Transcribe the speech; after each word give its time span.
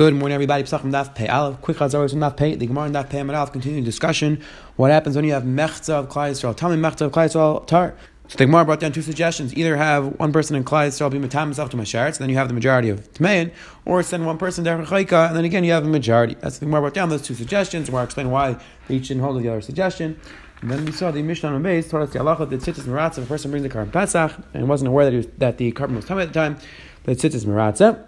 Good 0.00 0.14
morning, 0.14 0.32
everybody. 0.32 0.62
Pesachim 0.62 0.92
Daf 0.92 1.14
Pei 1.14 1.28
Aleph. 1.28 1.60
Quick 1.60 1.76
Chazaros 1.76 2.12
from 2.12 2.20
Daf 2.20 2.34
Pei. 2.34 2.54
The 2.54 2.66
Gemara 2.66 2.86
in 2.86 2.94
Daf 2.94 3.10
Pei 3.10 3.18
Amarav 3.18 3.52
continuing 3.52 3.84
discussion. 3.84 4.42
What 4.76 4.90
happens 4.90 5.14
when 5.14 5.26
you 5.26 5.32
have 5.32 5.42
Mechza 5.42 5.90
of 5.90 6.08
Klai 6.08 6.30
Yisrael? 6.30 6.56
Tell 6.56 6.70
me 6.70 6.76
Mechza 6.76 7.02
of 7.02 7.12
Klai 7.12 7.26
Yisrael 7.26 7.66
Tar. 7.66 7.94
So 8.28 8.38
the 8.38 8.46
Gemara 8.46 8.64
brought 8.64 8.80
down 8.80 8.92
two 8.92 9.02
suggestions. 9.02 9.54
Either 9.54 9.76
have 9.76 10.18
one 10.18 10.32
person 10.32 10.56
in 10.56 10.64
Klai 10.64 10.88
Yisrael 10.88 11.10
be 11.10 11.18
Matam 11.18 11.48
himself 11.48 11.68
to 11.72 11.76
Masharetz, 11.76 12.16
and 12.16 12.20
then 12.20 12.30
you 12.30 12.36
have 12.36 12.48
the 12.48 12.54
majority 12.54 12.88
of 12.88 13.12
Tmein, 13.12 13.52
or 13.84 14.02
send 14.02 14.24
one 14.24 14.38
person 14.38 14.64
to 14.64 14.70
Chayka, 14.70 15.28
and 15.28 15.36
then 15.36 15.44
again 15.44 15.64
you 15.64 15.72
have 15.72 15.84
a 15.84 15.88
majority. 15.88 16.34
That's 16.40 16.56
the 16.56 16.64
Gemara 16.64 16.80
brought 16.80 16.94
down 16.94 17.10
those 17.10 17.20
two 17.20 17.34
suggestions. 17.34 17.84
The 17.84 17.92
Gemara 17.92 18.04
explain 18.04 18.30
why 18.30 18.56
they 18.88 18.94
each 18.94 19.08
didn't 19.08 19.22
hold 19.22 19.36
to 19.36 19.42
the 19.42 19.50
other 19.50 19.60
suggestion. 19.60 20.18
And 20.62 20.70
then 20.70 20.86
we 20.86 20.92
saw 20.92 21.10
the 21.10 21.22
Mishnah 21.22 21.50
on 21.50 21.62
base 21.62 21.90
told 21.90 22.04
us 22.04 22.14
the 22.14 22.20
halacha 22.20 22.48
that 22.48 22.60
tzitzis 22.60 22.84
meratza. 22.84 23.18
If 23.18 23.24
a 23.24 23.26
person 23.26 23.50
brings 23.50 23.64
the 23.64 23.68
korban 23.68 23.92
Pesach 23.92 24.32
and 24.54 24.66
wasn't 24.66 24.88
aware 24.88 25.10
that, 25.10 25.14
was, 25.14 25.26
that 25.36 25.58
the 25.58 25.72
korban 25.72 25.96
was 25.96 26.06
tummy 26.06 26.22
at 26.22 26.28
the 26.28 26.34
time, 26.34 26.56
that 27.04 27.18
tzitzis 27.18 27.44
meratza. 27.44 28.06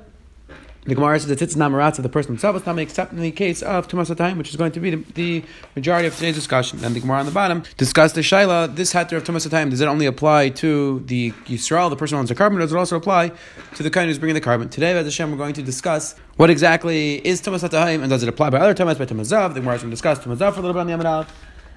The 0.84 0.96
Gemara 0.96 1.20
says 1.20 1.28
that 1.28 1.40
it's 1.40 1.54
not 1.54 1.70
maratza 1.70 2.02
the 2.02 2.08
person 2.08 2.32
himself 2.32 2.56
is 2.56 2.62
tummy, 2.62 2.82
except 2.82 3.12
in 3.12 3.20
the 3.20 3.30
case 3.30 3.62
of 3.62 3.86
tumas 3.86 4.14
time, 4.16 4.36
which 4.36 4.50
is 4.50 4.56
going 4.56 4.72
to 4.72 4.80
be 4.80 4.90
the, 4.90 4.96
the, 5.14 5.44
majority 5.76 6.08
of 6.08 6.16
today's 6.16 6.34
discussion. 6.34 6.84
And 6.84 6.96
the 6.96 6.98
Gemara 6.98 7.20
on 7.20 7.26
the 7.26 7.30
bottom 7.30 7.62
discussed 7.76 8.16
the 8.16 8.20
shaila. 8.20 8.74
This 8.74 8.90
hatter 8.90 9.16
of 9.16 9.22
tumas 9.22 9.48
time 9.48 9.70
does 9.70 9.80
it 9.80 9.86
only 9.86 10.06
apply 10.06 10.48
to 10.48 10.98
the 11.06 11.30
Yisrael, 11.46 11.88
the 11.88 11.94
person 11.94 12.16
who 12.16 12.20
owns 12.20 12.30
the 12.30 12.34
korban, 12.34 12.56
or 12.56 12.58
does 12.58 12.72
it 12.72 12.76
also 12.76 12.96
apply 12.96 13.30
to 13.76 13.82
the 13.84 13.90
kind 13.90 14.08
who's 14.08 14.18
bringing 14.18 14.34
the 14.34 14.40
korban? 14.40 14.68
Today, 14.72 14.90
as 14.98 15.06
Hashem, 15.06 15.30
we're 15.30 15.36
going 15.36 15.54
to 15.54 15.62
discuss 15.62 16.16
what 16.34 16.50
exactly 16.50 17.24
is 17.24 17.40
tumas 17.40 17.68
time 17.70 18.02
and 18.02 18.10
does 18.10 18.24
it 18.24 18.28
apply 18.28 18.50
by 18.50 18.58
other 18.58 18.74
tumas 18.74 18.98
by 18.98 19.06
tumazav. 19.06 19.54
The 19.54 19.60
Gemara 19.60 19.76
is 19.76 19.82
going 19.82 19.90
to 19.90 19.94
discuss 19.94 20.18
tumazav 20.18 20.54
for 20.54 20.58
a 20.58 20.62
little 20.62 20.72
bit 20.72 20.80
on 20.80 20.86
the 20.88 20.94
Amidal. 20.94 21.28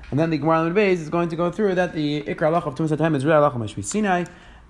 And 0.10 0.20
then 0.20 0.32
the 0.32 0.40
Gemara 0.40 0.62
on 0.62 0.70
the 0.70 0.74
base 0.74 1.00
is 1.00 1.10
going 1.10 1.30
to 1.30 1.36
go 1.36 1.52
through 1.52 1.76
that 1.76 1.94
the 1.94 2.24
ikra 2.24 2.52
of 2.52 2.74
tumas 2.74 2.98
time 2.98 3.14
is 3.14 3.24
real 3.24 3.36
Allah 3.36 3.52
Mashvi 3.52 3.86
Sinai. 3.86 4.26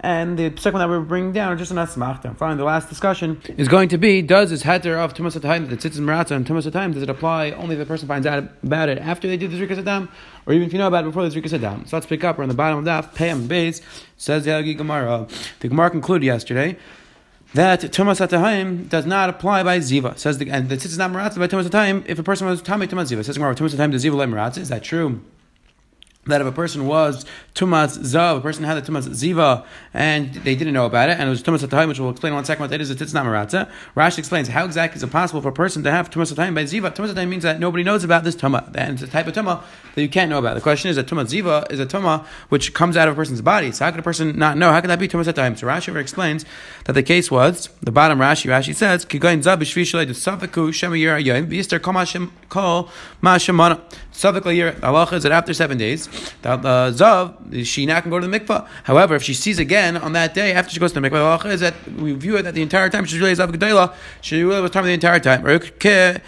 And 0.05 0.37
the 0.37 0.53
second 0.61 0.81
that 0.81 0.87
we're 0.87 0.99
bringing 0.99 1.31
down 1.31 1.51
are 1.51 1.55
just 1.55 1.71
an 1.71 1.77
asmachta. 1.77 2.37
Finally, 2.37 2.59
the 2.59 2.63
last 2.63 2.89
discussion 2.89 3.41
is 3.57 3.67
going 3.67 3.89
to 3.89 3.97
be: 3.97 4.21
Does 4.21 4.51
this 4.51 4.61
heter 4.61 5.03
of 5.03 5.15
tumas 5.15 5.41
time 5.41 5.67
that 5.69 5.81
sits 5.81 5.97
in 5.97 6.05
maratza 6.05 6.35
and 6.35 6.45
tumas 6.45 6.71
time 6.71 6.93
does 6.93 7.01
it 7.01 7.09
apply 7.09 7.49
only 7.53 7.73
if 7.73 7.79
the 7.79 7.87
person 7.87 8.07
finds 8.07 8.27
out 8.27 8.47
about 8.61 8.87
it 8.87 8.99
after 8.99 9.27
they 9.27 9.35
do 9.35 9.47
the 9.47 9.57
zrikas 9.57 9.79
adam, 9.79 10.07
or 10.45 10.53
even 10.53 10.67
if 10.67 10.73
you 10.73 10.77
know 10.77 10.85
about 10.85 11.05
it 11.05 11.07
before 11.07 11.27
the 11.27 11.35
zrikas 11.35 11.53
adam? 11.53 11.87
So 11.87 11.95
let's 11.95 12.05
pick 12.05 12.23
up. 12.23 12.37
We're 12.37 12.43
on 12.43 12.49
the 12.49 12.55
bottom 12.55 12.77
of 12.77 12.85
that. 12.85 13.15
Payam 13.15 13.47
base 13.47 13.81
says 14.15 14.45
the 14.45 14.51
Agi 14.51 14.77
Gemara. 14.77 15.27
The 15.61 15.69
Gemara 15.69 15.89
concluded 15.89 16.23
yesterday 16.23 16.77
that 17.55 17.81
tumas 17.81 18.23
atahim 18.23 18.87
does 18.87 19.07
not 19.07 19.31
apply 19.31 19.63
by 19.63 19.79
ziva. 19.79 20.15
Says 20.19 20.37
the 20.37 20.51
and 20.51 20.69
the 20.69 20.75
tzitz 20.75 20.85
is 20.85 20.97
not 20.99 21.09
maratza 21.09 21.39
by 21.39 21.47
tumas 21.47 21.67
atahim 21.67 22.03
if 22.05 22.19
a 22.19 22.23
person 22.23 22.45
was 22.45 22.61
tamei 22.61 22.87
tumas 22.87 23.11
ziva. 23.11 23.25
Says 23.25 23.37
Gemara 23.37 23.55
tumas 23.55 23.73
atahim 23.73 23.91
the 23.91 23.97
ziva 23.97 24.31
maratza. 24.31 24.59
Is 24.59 24.69
that 24.69 24.83
true? 24.83 25.21
That 26.25 26.41
if 26.41 26.47
a 26.47 26.51
person 26.51 26.87
was 26.87 27.25
tumas 27.53 27.97
zav, 27.99 28.37
a 28.37 28.41
person 28.41 28.63
had 28.63 28.77
a 28.77 28.81
tumas 28.81 29.07
ziva, 29.09 29.65
and 29.93 30.33
they 30.33 30.55
didn't 30.55 30.73
know 30.73 30.85
about 30.85 31.09
it, 31.09 31.13
and 31.19 31.27
it 31.27 31.29
was 31.29 31.43
tumas 31.43 31.65
atayim, 31.65 31.87
which 31.87 31.99
we'll 31.99 32.09
explain 32.09 32.31
in 32.31 32.35
one 32.35 32.45
second 32.45 32.61
what 32.63 32.69
that 32.71 32.81
is. 32.81 32.89
It's 32.89 33.13
not 33.13 33.25
maratza. 33.25 33.69
Rashi 33.95 34.19
explains 34.19 34.47
how 34.47 34.65
exactly 34.65 34.97
is 34.97 35.03
it 35.03 35.11
possible 35.11 35.41
for 35.41 35.49
a 35.49 35.53
person 35.53 35.83
to 35.83 35.91
have 35.91 36.09
tumas 36.09 36.33
atayim 36.33 36.55
by 36.55 36.63
ziva. 36.63 36.93
Tumas 36.93 37.13
atayim 37.13 37.29
means 37.29 37.43
that 37.43 37.59
nobody 37.59 37.83
knows 37.83 38.03
about 38.03 38.23
this 38.23 38.35
tuma, 38.35 38.65
and 38.75 38.95
it's 38.95 39.03
a 39.03 39.07
type 39.07 39.27
of 39.27 39.33
tuma 39.33 39.61
that 39.93 40.01
you 40.01 40.09
can't 40.09 40.29
know 40.29 40.39
about. 40.39 40.55
The 40.55 40.61
question 40.61 40.89
is 40.89 40.95
that 40.95 41.07
tumas 41.07 41.25
ziva 41.25 41.71
is 41.71 41.79
a 41.79 41.85
tuma 41.85 42.25
which 42.49 42.73
comes 42.73 42.97
out 42.97 43.07
of 43.07 43.13
a 43.13 43.15
person's 43.15 43.41
body. 43.41 43.71
So 43.71 43.85
how 43.85 43.91
could 43.91 43.99
a 43.99 44.03
person 44.03 44.37
not 44.37 44.57
know? 44.57 44.71
How 44.71 44.81
could 44.81 44.89
that 44.89 44.99
be 44.99 45.07
tumas 45.07 45.31
atayim? 45.31 45.57
So 45.57 45.67
Rashi 45.67 45.95
explains 45.95 46.45
that 46.85 46.93
the 46.93 47.03
case 47.03 47.29
was 47.29 47.69
the 47.81 47.91
bottom. 47.91 48.19
Rashi 48.19 48.49
Rashi 48.49 48.73
says 48.73 49.05
kigayin 49.05 49.43
zav 49.43 49.57
b'shvi 49.57 49.83
shalei 49.83 50.07
desafiku 50.07 50.73
shema 50.73 50.95
yir 50.95 51.17
ayim 51.17 51.47
v'yister 51.47 51.81
kol 51.81 51.93
kol 52.49 52.89
ma 53.21 53.35
shemana. 53.35 53.79
Safik 54.11 54.83
Allah 54.83 55.09
is 55.11 55.23
that 55.23 55.31
after 55.31 55.53
seven 55.53 55.77
days 55.77 56.07
the 56.41 56.49
uh, 56.51 56.91
zav 56.91 57.65
she 57.65 57.85
not 57.85 58.03
can 58.03 58.11
go 58.11 58.19
to 58.19 58.27
the 58.27 58.39
mikvah. 58.39 58.67
However, 58.83 59.15
if 59.15 59.23
she 59.23 59.33
sees 59.33 59.59
again 59.59 59.97
on 59.97 60.13
that 60.13 60.33
day 60.33 60.53
after 60.53 60.71
she 60.71 60.79
goes 60.79 60.93
to 60.93 60.99
the 60.99 61.09
mikvah, 61.09 61.45
is 61.45 61.59
that 61.61 61.73
we 61.93 62.13
view 62.13 62.37
it 62.37 62.43
that 62.43 62.53
the 62.53 62.61
entire 62.61 62.89
time 62.89 63.05
she's 63.05 63.19
really 63.19 63.33
zav 63.33 63.51
gedayla. 63.51 63.93
She 64.21 64.43
really 64.43 64.61
was 64.61 64.71
time 64.71 64.85
the 64.85 64.91
entire 64.91 65.19
time. 65.19 65.43
The 65.43 66.21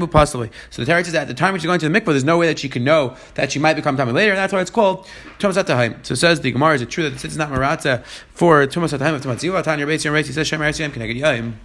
the 0.00 0.08
possibly. 0.10 0.50
So 0.70 0.84
the 0.84 0.92
teretz 0.92 1.08
is 1.08 1.14
at 1.14 1.28
the 1.28 1.34
time 1.34 1.54
she's 1.56 1.64
going 1.64 1.80
to 1.80 1.88
the 1.88 2.00
mikvah, 2.00 2.06
there's 2.06 2.24
no 2.24 2.38
way 2.38 2.46
that 2.46 2.58
she 2.58 2.68
can 2.68 2.84
know 2.84 3.16
that 3.34 3.52
she 3.52 3.58
might 3.58 3.74
become 3.74 3.96
tamei 3.96 4.12
later. 4.12 4.34
That's 4.34 4.52
why 4.52 4.60
it's 4.60 4.70
called 4.70 5.06
tumas 5.38 5.62
atahim. 5.62 6.04
So 6.04 6.12
it 6.12 6.16
says 6.16 6.40
the 6.40 6.50
gemara, 6.52 6.74
is 6.74 6.82
it 6.82 6.90
true 6.90 7.08
that 7.08 7.24
it's 7.24 7.36
not 7.36 7.50
maratza 7.50 8.04
for 8.04 8.66
tumas 8.66 8.96
atahim 8.96 9.14
of 9.14 9.22
tumas 9.22 9.40
ziva? 9.40 9.62
Tanya 9.62 9.86
Beis 9.86 10.04
Yom 10.04 10.14
He 10.16 10.22
says 10.24 10.46
Shem 10.46 10.60
Yom 10.60 10.70
Keneged 10.72 11.16
Yom 11.16 11.58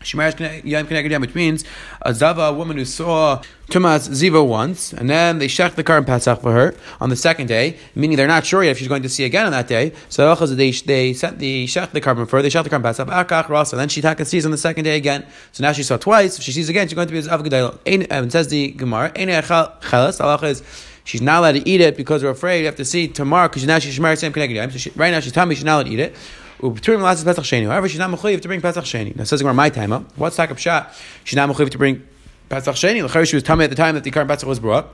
which 0.00 1.34
means 1.34 1.64
a 2.02 2.14
zava, 2.14 2.42
a 2.42 2.52
woman 2.52 2.76
who 2.76 2.84
saw 2.84 3.42
Tumas 3.70 4.08
Ziva 4.08 4.44
once, 4.44 4.92
and 4.92 5.08
then 5.08 5.38
they 5.38 5.46
shech 5.46 5.74
the 5.74 5.92
and 5.94 6.06
Pesach 6.06 6.40
for 6.40 6.52
her 6.52 6.74
on 7.00 7.10
the 7.10 7.16
second 7.16 7.46
day, 7.46 7.76
meaning 7.94 8.16
they're 8.16 8.26
not 8.26 8.44
sure 8.44 8.64
yet 8.64 8.70
if 8.72 8.78
she's 8.78 8.88
going 8.88 9.02
to 9.02 9.08
see 9.08 9.24
again 9.24 9.46
on 9.46 9.52
that 9.52 9.68
day. 9.68 9.92
So 10.08 10.34
they 10.34 10.70
they 10.72 11.12
sent 11.12 11.38
the 11.38 11.66
shech 11.66 11.92
the 11.92 12.00
korban 12.00 12.28
for 12.28 12.36
her, 12.36 12.42
they 12.42 12.48
shech 12.48 12.64
the 12.64 12.70
korban 12.70 12.82
Pesach, 12.82 13.08
Akach 13.08 13.48
Rasa, 13.48 13.76
and 13.76 13.80
then 13.80 13.88
she 13.88 14.00
taka 14.00 14.24
sees 14.24 14.44
on 14.44 14.50
the 14.50 14.58
second 14.58 14.84
day 14.84 14.96
again. 14.96 15.26
So 15.52 15.62
now 15.62 15.72
she 15.72 15.82
saw 15.82 15.98
twice. 15.98 16.38
If 16.38 16.44
she 16.44 16.52
sees 16.52 16.68
again, 16.68 16.88
she's 16.88 16.94
going 16.94 17.06
to 17.08 17.12
be 17.12 17.18
as 17.18 17.28
Avgadayla. 17.28 17.78
And 18.10 18.32
says 18.32 18.48
the 18.48 18.72
Gemara, 18.72 19.12
Allah 19.16 20.48
is 20.48 20.62
she's 21.04 21.22
not 21.22 21.40
allowed 21.40 21.52
to 21.52 21.68
eat 21.68 21.80
it 21.80 21.96
because 21.96 22.22
we're 22.22 22.30
afraid 22.30 22.60
you 22.60 22.66
have 22.66 22.76
to 22.76 22.84
see 22.84 23.06
tomorrow 23.08 23.48
because 23.48 23.64
now 23.66 23.78
she's 23.78 23.98
married 24.00 24.18
same 24.18 24.32
connected. 24.32 24.72
So 24.72 24.78
she, 24.78 24.90
right 24.90 25.10
now 25.10 25.20
she's 25.20 25.32
telling 25.32 25.50
me 25.50 25.54
she's 25.54 25.64
not 25.64 25.74
allowed 25.74 25.86
to 25.86 25.92
eat 25.92 26.00
it. 26.00 26.16
However, 26.60 27.88
she's 27.88 27.98
not 27.98 28.10
mechuyev 28.10 28.40
to 28.42 28.48
bring 28.48 28.60
Pesach 28.60 28.84
Sheni. 28.84 29.16
Now 29.16 29.24
says 29.24 29.42
my 29.42 29.70
time 29.70 29.92
up. 29.92 30.16
What's 30.16 30.36
tak 30.36 30.56
shot? 30.58 30.92
She's 31.24 31.36
not 31.36 31.48
mechuyev 31.48 31.70
to 31.70 31.78
bring 31.78 32.06
Pesach 32.50 32.74
Sheni. 32.74 33.02
L'chayr 33.02 33.26
she 33.26 33.36
was 33.36 33.42
tummy 33.42 33.64
at 33.64 33.70
the 33.70 33.76
time 33.76 33.94
that 33.94 34.04
the 34.04 34.10
korban 34.10 34.28
Pesach 34.28 34.48
was 34.48 34.60
brought. 34.60 34.88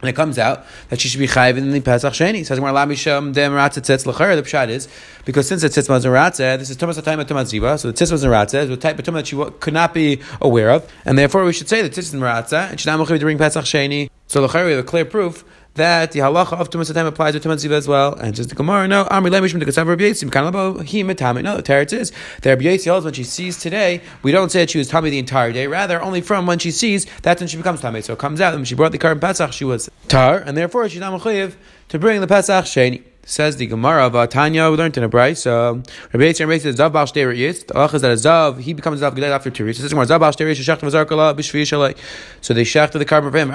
And 0.00 0.08
it 0.08 0.16
comes 0.16 0.38
out 0.38 0.64
that 0.88 1.00
she 1.00 1.08
should 1.08 1.18
be 1.18 1.26
chayiv 1.26 1.56
in 1.56 1.70
the 1.70 1.80
Pesach 1.80 2.12
Sheni. 2.12 2.46
Says 2.46 2.58
Gemara 2.58 2.72
Lamisham 2.72 3.32
Dem 3.32 3.52
Ratzah 3.52 3.80
Tzitz 3.80 4.06
L'chayr. 4.06 4.36
The 4.36 4.42
pshat 4.42 4.68
is 4.68 4.88
because 5.24 5.46
since 5.48 5.62
it's 5.62 5.76
Tzitz 5.76 5.88
Mazaratzah, 5.88 6.58
this 6.58 6.70
is 6.70 6.76
Tumas 6.76 6.96
of 6.98 7.04
Tumas 7.04 7.52
Ziva. 7.52 7.78
So 7.78 7.90
the 7.90 7.94
Tzitz 7.94 8.12
Mazaratzah 8.12 8.64
is 8.64 8.70
a 8.70 8.76
type 8.76 8.98
of 8.98 9.04
Tumah 9.04 9.14
that 9.14 9.26
she 9.26 9.36
could 9.60 9.74
not 9.74 9.92
be 9.92 10.20
aware 10.40 10.70
of, 10.70 10.90
and 11.04 11.18
therefore 11.18 11.44
we 11.44 11.52
should 11.52 11.68
say 11.68 11.82
that 11.82 11.92
Tzitz 11.92 12.14
Maratza 12.14 12.70
and 12.70 12.80
she's 12.80 12.86
not 12.86 12.98
mechuyev 13.00 13.18
to 13.18 13.24
bring 13.24 13.38
Pesach 13.38 13.64
Sheni. 13.64 14.10
So 14.26 14.44
L'chayr 14.44 14.64
we 14.64 14.72
have 14.72 14.80
a 14.80 14.86
clear 14.86 15.04
proof 15.04 15.44
that 15.74 16.12
the 16.12 16.20
halacha 16.20 16.52
of 16.52 16.70
tumas 16.70 16.92
time 16.92 17.06
applies 17.06 17.34
to 17.34 17.40
tumas 17.40 17.68
as 17.70 17.88
well. 17.88 18.14
And 18.14 18.34
just 18.34 18.48
the 18.48 18.54
Gemara, 18.54 18.86
no, 18.88 19.04
Amri 19.06 19.30
Lemishim 19.30 19.58
the 19.58 19.66
Kasav 19.66 19.86
Rabbi 19.86 20.04
Yitzim 20.04 20.30
Kanalabo 20.30 20.84
he 20.84 21.02
metame. 21.02 21.42
No, 21.42 21.56
the 21.56 21.62
teretz 21.62 21.92
is 21.92 22.12
that 22.42 22.50
Rabbi 22.50 22.64
Yitzim 22.64 23.04
when 23.04 23.12
she 23.12 23.24
sees 23.24 23.58
today. 23.58 24.00
We 24.22 24.32
don't 24.32 24.50
say 24.50 24.60
that 24.60 24.70
she 24.70 24.78
was 24.78 24.88
tummy 24.88 25.10
the 25.10 25.18
entire 25.18 25.52
day. 25.52 25.66
Rather, 25.66 26.00
only 26.00 26.20
from 26.20 26.46
when 26.46 26.58
she 26.58 26.70
sees 26.70 27.06
that's 27.22 27.40
when 27.40 27.48
she 27.48 27.56
becomes 27.56 27.80
tummy. 27.80 28.00
So 28.00 28.12
it 28.12 28.18
comes 28.18 28.40
out 28.40 28.54
when 28.54 28.64
she 28.64 28.74
brought 28.74 28.92
the 28.92 28.98
korban 28.98 29.20
Pesach, 29.20 29.52
she 29.52 29.64
was 29.64 29.90
tar, 30.08 30.38
and 30.38 30.56
therefore 30.56 30.88
she's 30.88 31.00
not 31.00 31.18
mechayiv 31.20 31.54
to 31.88 31.98
bring 31.98 32.20
the 32.20 32.26
Pesach 32.26 32.64
sheni. 32.64 33.02
Says 33.26 33.56
the 33.56 33.66
Gemara 33.66 34.06
of 34.06 34.28
Tanya, 34.28 34.70
we 34.70 34.76
learned 34.76 34.98
in 34.98 35.04
a. 35.04 35.06
Uh, 35.06 35.08
Rabbi 35.10 35.82
Yitzchak 36.12 36.40
Rabbi 36.40 36.58
says 36.58 36.76
Zav 36.76 36.92
Bal 36.92 37.06
Shtei 37.06 37.24
Riyis. 37.24 37.66
The 37.66 37.72
Alach 37.72 37.94
is 37.94 38.02
that 38.02 38.10
a 38.10 38.14
Zav 38.14 38.60
he 38.60 38.74
becomes 38.74 39.00
Zav 39.00 39.12
Gedel 39.12 39.30
after 39.30 39.48
two 39.50 39.64
Riyis. 39.64 39.76
Says 39.76 39.88
Gemara 39.88 40.04
Zav 40.04 40.20
Bal 40.20 40.30
Shtei 40.30 40.44
Riyis 40.44 40.60
Shachta 40.60 40.84
Shalei. 40.84 41.96
So 42.42 42.52
they 42.52 42.64
shachted 42.64 43.00
the 43.00 43.06
korban 43.06 43.30
for 43.30 43.38
him 43.38 43.50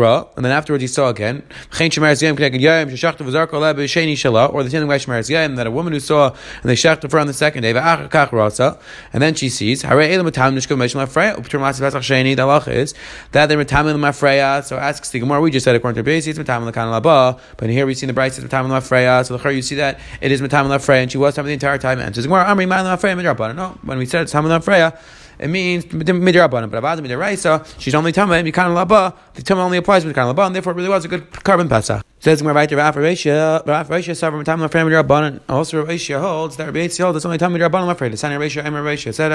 Ra, 0.00 0.24
and 0.36 0.44
then 0.44 0.52
afterwards 0.52 0.80
he 0.80 0.88
saw 0.88 1.10
again 1.10 1.42
Chen 1.70 1.90
Shemer 1.90 2.12
Ziyam 2.12 2.34
Kneged 2.34 2.60
Yayim 2.60 2.90
Shachta 2.92 3.18
Vazarkala 3.18 3.74
B'Sheni 3.74 4.14
Shala, 4.14 4.52
or 4.54 4.62
the 4.62 4.70
same 4.70 4.86
way 4.86 4.96
Shemer 4.96 5.56
that 5.56 5.66
a 5.66 5.70
woman 5.70 5.92
who 5.92 6.00
saw 6.00 6.30
and 6.62 6.70
they 6.70 6.74
shachted 6.74 7.10
for 7.10 7.18
on 7.18 7.26
the 7.26 7.34
second 7.34 7.62
day 7.62 7.74
Rasa, 7.74 8.78
and 9.12 9.22
then 9.22 9.34
she 9.34 9.50
sees 9.50 9.82
Hare 9.82 10.00
Elam 10.00 10.24
Matam 10.24 10.56
Nishkav 10.56 10.78
Meshim 10.78 11.06
Lafreya 11.06 11.36
Pesach 11.36 12.02
Sheni. 12.02 12.34
The 12.34 12.42
Alach 12.42 12.68
is 12.68 12.94
that 13.32 13.46
they're 13.46 13.58
Matam 13.58 13.86
Lafreya. 13.86 14.64
So 14.64 14.78
asks 14.78 15.10
the 15.10 15.20
Gemara, 15.20 15.42
we 15.42 15.50
just 15.50 15.64
said 15.64 15.76
according 15.76 16.02
to 16.02 16.10
Rabbi 16.10 16.20
Yitzchak 16.20 16.38
Matam 16.38 16.64
Lakan 16.64 17.02
Laba, 17.02 17.38
but 17.58 17.68
here 17.68 17.84
we 17.84 17.94
see 17.94 18.06
in 18.06 18.14
the 18.14 18.20
it's 18.22 18.40
Matam 18.40 18.68
Lafreya. 18.68 19.09
So 19.26 19.36
the 19.36 19.48
you 19.50 19.62
see 19.62 19.76
that 19.76 20.00
it 20.20 20.32
is 20.32 20.40
Matam 20.40 20.66
Lafreya, 20.66 21.02
and 21.02 21.12
she 21.12 21.18
was 21.18 21.34
Tamil 21.34 21.48
the 21.48 21.54
entire 21.54 21.78
time. 21.78 21.98
And 21.98 22.14
says, 22.14 22.26
Amri 22.26 22.66
Lafreya 22.66 23.16
Midrabanan. 23.16 23.56
No, 23.56 23.78
when 23.82 23.98
we 23.98 24.06
said 24.06 24.22
it's 24.22 24.32
Tamil 24.32 24.50
Lafreya, 24.50 24.98
it 25.38 25.48
means 25.48 25.84
midrabanan. 25.86 26.70
But 26.70 26.78
abad 26.78 26.98
midiraisa, 26.98 27.80
she's 27.80 27.94
only 27.94 28.12
tamei 28.12 28.42
mikan 28.44 28.74
laba. 28.74 29.14
The 29.34 29.42
tamei 29.42 29.58
only 29.58 29.78
applies 29.78 30.04
with 30.04 30.14
mikan 30.14 30.34
laba, 30.34 30.46
and 30.46 30.54
therefore 30.54 30.72
it 30.72 30.76
really 30.76 30.88
was 30.88 31.04
a 31.04 31.08
good 31.08 31.30
korban 31.30 31.68
pesach. 31.68 32.04
Says 32.22 32.42
we're 32.42 32.52
right 32.52 32.70
Rav 32.70 32.96
Reisha, 32.96 33.66
Rav 33.66 33.88
Reisha 33.88 34.14
suffer 34.14 34.44
time 34.44 34.60
lafrei 34.60 34.84
midrabanan. 34.84 35.40
Also 35.48 35.78
Rav 35.78 35.88
Reisha 35.88 36.20
holds 36.20 36.58
that 36.58 36.66
Rabbi 36.66 36.80
Yitzchak 36.80 37.02
holds 37.02 37.16
it's 37.16 37.24
only 37.24 37.38
time 37.38 37.54
midrabanan 37.54 37.96
lafrei. 37.96 38.10
The 38.10 38.18
son 38.18 38.32
of 38.32 38.42
Reisha, 38.42 38.62
Emir 38.62 38.82
Reisha 38.82 39.14
said, 39.14 39.32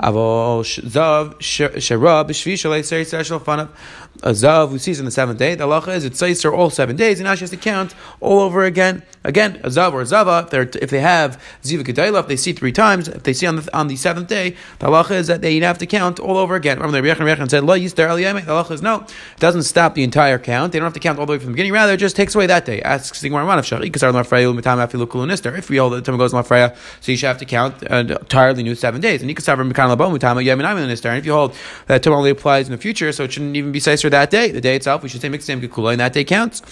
"Avol 0.00 0.64
zav 0.64 1.34
sherab 1.34 2.28
b'shvi 2.28 2.54
shalei 2.54 2.84
seir 2.84 3.04
seir 3.04 3.22
fanav." 3.38 3.68
A 4.24 4.30
zav 4.30 4.70
who 4.70 4.78
sees 4.78 4.98
on 4.98 5.04
the 5.04 5.12
seventh 5.12 5.38
day, 5.38 5.54
the 5.54 5.64
halacha 5.64 5.94
is 5.94 6.04
it 6.04 6.16
says 6.16 6.44
all 6.44 6.70
seven 6.70 6.96
days, 6.96 7.20
and 7.20 7.26
now 7.26 7.36
she 7.36 7.40
has 7.42 7.50
to 7.50 7.56
count 7.56 7.94
all 8.20 8.40
over 8.40 8.64
again. 8.64 9.02
Again, 9.22 9.60
a 9.62 9.68
zav 9.68 9.92
or 9.92 10.00
a 10.00 10.06
zava, 10.06 10.48
if, 10.52 10.74
if 10.76 10.90
they 10.90 11.00
have 11.00 11.40
ziva 11.62 11.84
kedayla, 11.84 12.20
if 12.20 12.28
they 12.28 12.36
see 12.36 12.52
three 12.52 12.72
times, 12.72 13.06
if 13.06 13.22
they 13.22 13.32
see 13.32 13.46
on 13.46 13.56
the 13.56 13.76
on 13.76 13.86
the 13.86 13.94
seventh 13.94 14.26
day, 14.26 14.56
the 14.80 14.88
halacha 14.88 15.12
is 15.12 15.28
that 15.28 15.40
they 15.40 15.60
have 15.60 15.78
to 15.78 15.86
count 15.86 16.18
all 16.18 16.36
over 16.36 16.56
again. 16.56 16.78
Remember, 16.78 17.00
Rebbe 17.00 17.14
Yechon 17.14 17.48
said, 17.48 17.62
"Lo 17.62 17.78
aliyame." 17.78 18.44
The 18.44 18.50
halacha 18.50 18.72
is 18.72 18.82
no, 18.82 19.02
it 19.02 19.38
doesn't 19.38 19.62
stop 19.62 19.94
the 19.94 20.02
entire 20.02 20.38
count. 20.40 20.72
They 20.72 20.80
don't 20.80 20.86
have 20.86 20.94
to 20.94 21.00
count 21.00 21.20
all 21.20 21.26
the 21.26 21.32
way 21.32 21.38
from 21.38 21.48
the 21.48 21.52
beginning. 21.52 21.72
Rather, 21.72 21.96
just 21.96 22.16
takes 22.24 22.34
away 22.34 22.46
that 22.46 22.64
day. 22.64 22.80
Asks 22.82 23.20
the 23.20 23.28
Gemara, 23.28 23.58
"If 23.58 23.66
If 25.56 25.68
we 25.70 25.78
that 25.90 25.96
the 25.96 26.02
time 26.02 26.16
goes 26.16 26.32
mafreya, 26.32 26.74
so 27.00 27.12
you 27.12 27.18
should 27.18 27.26
have 27.26 27.38
to 27.38 27.44
count 27.44 27.82
an 27.82 28.10
entirely 28.10 28.62
new 28.62 28.74
seven 28.74 29.00
days." 29.00 29.20
And 29.20 29.30
if 29.30 31.26
you 31.26 31.32
hold 31.32 31.54
that 31.86 32.02
time 32.02 32.12
only 32.14 32.30
applies 32.30 32.66
in 32.66 32.72
the 32.72 32.78
future, 32.78 33.12
so 33.12 33.24
it 33.24 33.32
shouldn't 33.32 33.56
even 33.56 33.72
be 33.72 33.80
sicer 33.80 34.10
that 34.10 34.30
day. 34.30 34.50
The 34.50 34.60
day 34.60 34.76
itself, 34.76 35.02
we 35.02 35.08
should 35.08 35.20
say 35.20 35.28
mixed 35.28 35.50
kula, 35.68 35.92
and 35.92 36.00
that 36.00 36.12
day 36.14 36.24
counts. 36.24 36.62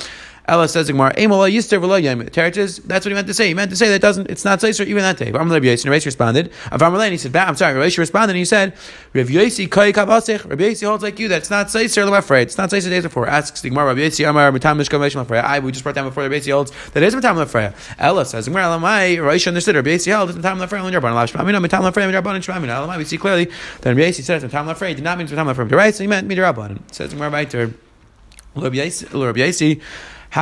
Ella 0.47 0.69
says 0.69 0.89
Gemara, 0.89 1.15
Amola 1.15 1.51
Yister 1.53 1.81
Yom. 2.03 2.23
Teretz 2.23 2.83
that's 2.83 3.07
what 3.07 3.11
he 3.11 3.15
meant 3.15 3.29
to 3.29 3.35
say. 3.35 3.49
He 3.49 3.55
meant 3.55 3.71
to 3.71 3.77
say 3.77 3.89
that 3.89 3.95
it 3.97 4.03
doesn't, 4.03 4.29
it's 4.29 4.45
not 4.45 4.59
Seiser 4.59 4.85
even 4.85 5.03
that 5.03 5.17
day. 5.17 5.31
But 5.31 5.39
Rabbi 5.39 5.67
Yossi, 5.67 5.89
Rabbi 5.89 6.05
responded. 6.05 6.51
Avram 6.67 7.01
and 7.01 7.13
he 7.13 7.19
said, 7.19 7.35
I'm 7.37 7.55
sorry, 7.55 7.75
Rabbi 7.75 7.95
responded 7.97 8.31
and 8.31 8.39
he 8.39 8.45
said, 8.45 8.75
Rabbi 9.15 9.31
Yossi 9.31 10.87
holds 10.87 11.03
like 11.05 11.19
you 11.21 11.29
that 11.29 11.39
it's 11.39 11.51
not 11.51 11.69
Seiser 11.69 12.07
I'm 12.07 12.13
afraid. 12.15 12.43
It's 12.43 12.59
not 12.59 12.71
Seiser 12.71 12.91
days 12.91 13.05
before. 13.05 13.29
Asks 13.29 13.61
the 13.61 13.69
Gemara, 13.69 13.87
Rabbi 13.87 14.01
Yossi 14.01 14.29
Amar 14.29 14.51
Matam 14.51 14.79
Mishka 14.79 14.97
Meshma 14.97 15.27
Freya. 15.27 15.43
I 15.43 15.61
we 15.61 15.71
just 15.71 15.85
brought 15.85 15.95
down 15.95 16.09
before 16.09 16.25
Rabbi 16.25 16.39
Yossi 16.39 16.53
holds 16.53 16.73
that 16.93 17.03
is 17.05 17.15
Matam 17.15 17.47
Freya. 17.47 17.73
Ella 17.99 18.25
says, 18.25 18.47
Gemara 18.47 18.65
Lamai. 18.65 19.23
Rabbi 19.23 19.37
Yossi 19.37 19.47
understood. 19.47 19.77
Rabbi 19.77 19.91
Yossi 19.91 20.09
held 20.09 20.31
it's 20.31 20.39
Matam 20.39 20.67
Freya. 20.67 20.83
Only 20.83 20.95
Rabban 20.95 21.15
Lav 21.15 21.31
Shmamina 21.31 21.63
Matam 21.63 21.93
Freya. 21.93 22.09
Rabban 22.09 22.43
Shmamina. 22.43 22.87
Lamai. 22.87 22.99
We 22.99 23.05
see 23.05 23.19
clearly 23.19 23.45
that 23.45 23.91
Rabbi 23.91 24.01
Yossi 24.01 24.23
said 24.23 24.43
it's 24.43 24.53
Matam 24.53 24.75
Freya. 24.75 24.97
Did 24.97 25.05
not 25.05 25.19
mean 25.19 25.27
it's 25.27 25.33
Matam 25.33 25.55
Freya. 25.55 25.77
Right? 25.77 25.95
So 25.95 26.03
he 26.03 26.09
meant 26.09 26.29
Midrabban. 26.29 26.81
Says 26.93 27.13
Gemara 27.13 27.31
Baiter. 27.31 27.73
Rabbi 28.55 28.91
So 30.35 30.41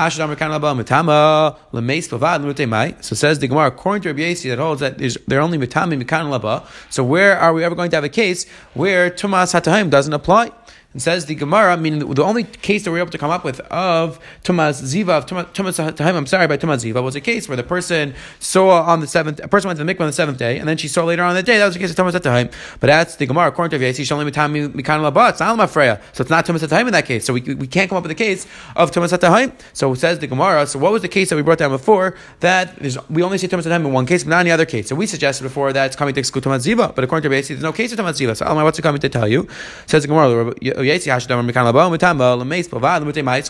says 3.17 3.39
the 3.41 3.49
Gemara, 3.49 3.67
according 3.67 4.03
to 4.03 4.09
Rabbi 4.11 4.21
Yossi, 4.21 4.49
that 4.51 4.59
holds 4.61 4.81
that 4.81 4.99
they're 5.27 5.41
only 5.41 5.59
mitami 5.59 6.01
mikan 6.01 6.31
laba. 6.31 6.65
So 6.91 7.03
where 7.03 7.37
are 7.37 7.53
we 7.53 7.65
ever 7.65 7.75
going 7.75 7.91
to 7.91 7.97
have 7.97 8.05
a 8.05 8.09
case 8.09 8.49
where 8.75 9.11
tumas 9.11 9.53
hatahim 9.53 9.91
doesn't 9.91 10.13
apply? 10.13 10.53
And 10.93 11.01
says 11.01 11.27
the 11.27 11.37
Gemara, 11.37 11.77
meaning 11.77 12.01
the 12.01 12.25
only 12.25 12.43
case 12.43 12.83
that 12.83 12.91
we 12.91 12.99
are 12.99 13.03
able 13.03 13.13
to 13.13 13.19
come 13.19 13.31
up 13.31 13.45
with 13.45 13.61
of 13.61 14.19
Tumas 14.43 14.83
Ziva, 14.83 15.19
of 15.19 15.27
Tumas 15.27 15.95
Tahim, 15.95 16.15
I'm 16.17 16.27
sorry, 16.27 16.49
by 16.49 16.57
Tumas 16.57 16.85
Ziva, 16.85 17.01
was 17.01 17.15
a 17.15 17.21
case 17.21 17.49
where 17.49 17.57
the 17.57 17.63
person 17.63 18.13
saw 18.41 18.83
on 18.83 18.99
the 18.99 19.07
seventh, 19.07 19.39
a 19.39 19.47
person 19.47 19.69
went 19.69 19.79
to 19.79 19.85
the 19.85 19.95
mikvah 19.95 20.01
on 20.01 20.07
the 20.09 20.13
seventh 20.13 20.39
day, 20.39 20.59
and 20.59 20.69
then 20.69 20.77
she 20.77 20.89
saw 20.89 21.05
later 21.05 21.23
on 21.23 21.37
the 21.37 21.45
day, 21.45 21.59
that 21.59 21.65
was 21.67 21.75
the 21.75 21.81
case 21.81 21.91
of 21.91 21.97
Tumas 21.97 22.11
Tahim. 22.11 22.53
But 22.81 22.89
that's 22.89 23.15
the 23.15 23.27
Gemara, 23.27 23.47
according 23.51 23.79
to 23.79 23.87
Yossi, 23.87 24.11
only 24.11 24.29
Mitami 24.33 24.69
Mikan 24.73 25.09
Labat, 25.09 25.31
it's 25.31 25.41
not 25.41 25.57
Mafreya. 25.57 26.01
So 26.13 26.23
it's 26.23 26.31
not 26.31 26.45
Tumas 26.45 26.67
Tahim 26.67 26.87
in 26.87 26.93
that 26.93 27.07
case. 27.07 27.25
So 27.25 27.35
we, 27.35 27.41
we 27.55 27.69
can't 27.69 27.89
come 27.89 27.97
up 27.97 28.03
with 28.03 28.11
a 28.11 28.17
case 28.17 28.49
of 28.75 28.91
Tumas 28.91 29.17
Tahim. 29.17 29.53
So 29.73 29.93
it 29.93 29.97
says 29.97 30.19
the 30.19 30.27
Gemara, 30.27 30.67
so 30.67 30.81
what 30.81 30.91
was 30.91 31.03
the 31.03 31.09
case 31.09 31.31
that 31.31 31.37
we 31.37 31.43
brought 31.43 31.59
down 31.59 31.71
before? 31.71 32.17
That 32.41 32.77
we 33.09 33.23
only 33.23 33.39
see 33.39 33.47
Tumas 33.47 33.63
Tahim 33.63 33.87
in 33.87 33.93
one 33.93 34.07
case, 34.07 34.25
but 34.25 34.31
not 34.31 34.41
any 34.41 34.51
other 34.51 34.67
case. 34.67 34.89
So 34.89 34.97
we 34.97 35.07
suggested 35.07 35.45
before 35.45 35.73
that 35.73 35.87
it's 35.87 35.95
coming 35.95 36.15
to 36.15 36.19
exclude 36.19 36.43
Tumas 36.43 36.67
Ziva, 36.67 36.93
but 36.97 37.05
according 37.05 37.31
to 37.31 37.37
Yossi, 37.37 37.49
there's 37.51 37.63
no 37.63 37.73
case 37.73 37.93
of 37.93 37.99
Tumas 38.01 38.19
Ziva. 38.19 38.37
So 38.37 38.45
Alma, 38.45 38.65
what's 38.65 38.81
it 38.81 38.83
coming 38.83 39.01
to 39.01 39.09
tell 39.09 39.29
you? 39.29 39.47
Says 39.87 40.03
the 40.03 40.09
Gemara, 40.09 40.53
Oh, 40.81 40.85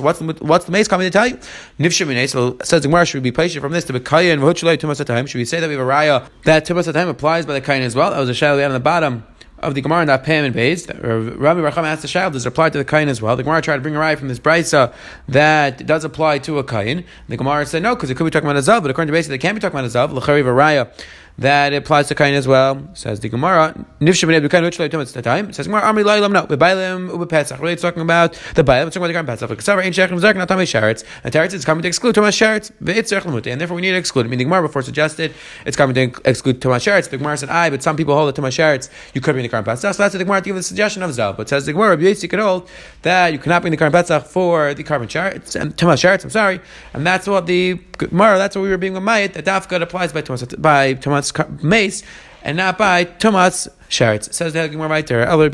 what's 0.04 0.18
the, 0.18 0.36
what's 0.40 0.64
the 0.64 0.72
meis 0.72 0.88
coming 0.88 1.06
to 1.06 1.10
tell 1.10 1.26
you? 1.26 1.38
Nifshim 1.78 2.64
says 2.64 2.82
the 2.82 2.88
Gemara 2.88 3.06
should 3.06 3.22
be 3.22 3.32
patient 3.32 3.62
from 3.62 3.72
this 3.72 3.84
to 3.84 3.92
be 3.92 4.00
kayin 4.00 4.38
v'hutzulay 4.40 5.28
Should 5.28 5.38
we 5.38 5.44
say 5.44 5.60
that 5.60 5.68
we 5.68 5.74
have 5.74 5.86
a 5.86 5.90
raya 5.90 6.28
that 6.44 6.66
tumas 6.66 7.08
applies 7.08 7.46
by 7.46 7.54
the 7.54 7.60
kayin 7.60 7.80
as 7.80 7.94
well? 7.94 8.10
That 8.10 8.18
was 8.18 8.28
a 8.28 8.34
shadow 8.34 8.64
on 8.64 8.72
the 8.72 8.80
bottom 8.80 9.24
of 9.62 9.74
the 9.74 9.80
Gemara 9.80 10.02
in 10.02 10.06
that 10.08 10.24
Pam 10.24 10.44
and 10.44 10.54
Beis. 10.54 10.88
Uh, 10.88 11.36
Rabbi 11.36 11.60
Racham 11.60 11.84
asked 11.84 12.02
the 12.02 12.08
child, 12.08 12.32
does 12.32 12.46
it 12.46 12.48
apply 12.48 12.70
to 12.70 12.78
the 12.78 12.84
Kain 12.84 13.08
as 13.08 13.20
well? 13.20 13.36
The 13.36 13.42
Gemara 13.42 13.60
tried 13.60 13.76
to 13.76 13.82
bring 13.82 13.94
a 13.94 13.98
right 13.98 14.18
from 14.18 14.28
this 14.28 14.38
Brisa 14.38 14.92
that 15.28 15.86
does 15.86 16.04
apply 16.04 16.38
to 16.40 16.58
a 16.58 16.64
Kain. 16.64 17.04
The 17.28 17.36
Gemara 17.36 17.66
said 17.66 17.82
no, 17.82 17.94
because 17.94 18.10
it 18.10 18.16
could 18.16 18.24
be 18.24 18.30
talking 18.30 18.48
about 18.48 18.56
a 18.56 18.66
Zav, 18.66 18.82
but 18.82 18.90
according 18.90 19.12
to 19.12 19.18
Beis, 19.18 19.28
they 19.28 19.38
can't 19.38 19.54
be 19.54 19.60
talking 19.60 19.78
about 19.78 19.90
a 19.90 19.92
Zav. 19.92 20.12
L'chari 20.12 20.42
v'raya 20.42 20.90
that 21.38 21.72
applies 21.72 22.08
to 22.08 22.14
kain 22.14 22.34
as 22.34 22.46
well. 22.46 22.86
Says 22.94 23.20
the 23.20 23.28
Gemara, 23.28 23.74
Nifsha 24.00 24.28
b'nei 24.28 24.46
b'kain 24.46 24.62
which 24.62 24.78
like 24.78 24.90
the 24.90 25.22
time. 25.22 25.52
Says 25.52 25.66
Gemara, 25.66 25.82
Amri 25.82 26.04
Lailam 26.04 26.32
no, 26.32 26.46
b'bailim 26.46 27.10
u'b'pesach. 27.10 27.58
Really, 27.60 27.72
it's 27.72 27.82
talking 27.82 28.02
about 28.02 28.32
the 28.54 28.62
bailim. 28.62 28.86
It's 28.86 28.94
talking 28.94 29.10
about 29.10 29.26
the 29.26 29.48
kain 29.48 29.48
pesach. 29.48 29.50
Kasavar 29.50 29.84
ain't 29.84 29.94
shechem 29.94 30.18
zark 30.18 30.36
not 30.36 30.48
tamei 30.48 30.62
sheretz. 30.62 31.04
And 31.24 31.32
teretz 31.32 31.54
is 31.54 31.64
coming 31.64 31.82
to 31.82 31.88
exclude 31.88 32.14
Tumas 32.14 32.36
sheretz. 32.36 32.70
V'itz 32.82 33.10
zerch 33.10 33.46
and 33.46 33.60
therefore 33.60 33.76
we 33.76 33.82
need 33.82 33.92
to 33.92 33.96
exclude. 33.96 34.26
I 34.26 34.28
mean, 34.28 34.38
the 34.38 34.44
Gemara 34.44 34.62
before 34.62 34.82
suggested 34.82 35.32
it's 35.64 35.76
coming 35.76 35.94
to 35.94 36.20
exclude 36.28 36.60
Tumas 36.60 36.84
sheretz. 36.84 37.08
The 37.08 37.16
Gemara 37.16 37.36
said, 37.36 37.48
"I," 37.48 37.70
but 37.70 37.82
some 37.82 37.96
people 37.96 38.14
hold 38.14 38.34
that 38.34 38.40
Tumas 38.40 38.50
sheretz 38.50 38.90
you 39.14 39.20
could 39.20 39.34
be 39.34 39.40
in 39.40 39.44
the 39.44 39.48
kain 39.48 39.64
pesach. 39.64 39.94
So 39.94 40.02
that's 40.02 40.12
the 40.12 40.24
Gemara 40.24 40.40
to 40.40 40.44
give 40.44 40.56
the 40.56 40.62
suggestion 40.62 41.02
of 41.02 41.12
zal. 41.14 41.32
But 41.32 41.48
says 41.48 41.66
the 41.66 41.72
Gemara, 41.72 41.96
Rabbi 41.96 42.14
could 42.14 42.38
hold 42.38 42.68
that 43.02 43.32
you 43.32 43.38
cannot 43.38 43.62
bring 43.62 43.70
the 43.70 43.76
kain 43.76 43.92
pesach 43.92 44.24
for 44.26 44.74
the 44.74 44.84
korban 44.84 45.08
sheretz 45.08 45.58
and 45.58 45.76
Tumas 45.76 46.02
sheretz. 46.02 46.24
I'm 46.24 46.30
sorry, 46.30 46.60
and 46.92 47.06
that's 47.06 47.26
what 47.26 47.46
the 47.46 47.74
Gemara. 47.96 48.38
That's 48.38 48.56
what 48.56 48.62
we 48.62 48.68
were 48.68 48.78
being 48.78 48.92
with 48.92 49.02
mayit 49.02 49.32
that 49.34 49.44
dafka 49.44 49.80
applies 49.80 50.12
by 50.12 50.22
Tumas 50.22 50.60
by 50.60 50.94
Tumas 50.94 51.29
meis 51.32 52.02
and 52.42 52.56
not 52.56 52.78
by 52.78 53.04
Tumas 53.04 53.68
Sheretz. 53.88 54.32
Says 54.32 54.52
the 54.52 54.68
Gemara 54.68 54.88
right 54.88 55.06
there. 55.06 55.22
According 55.22 55.46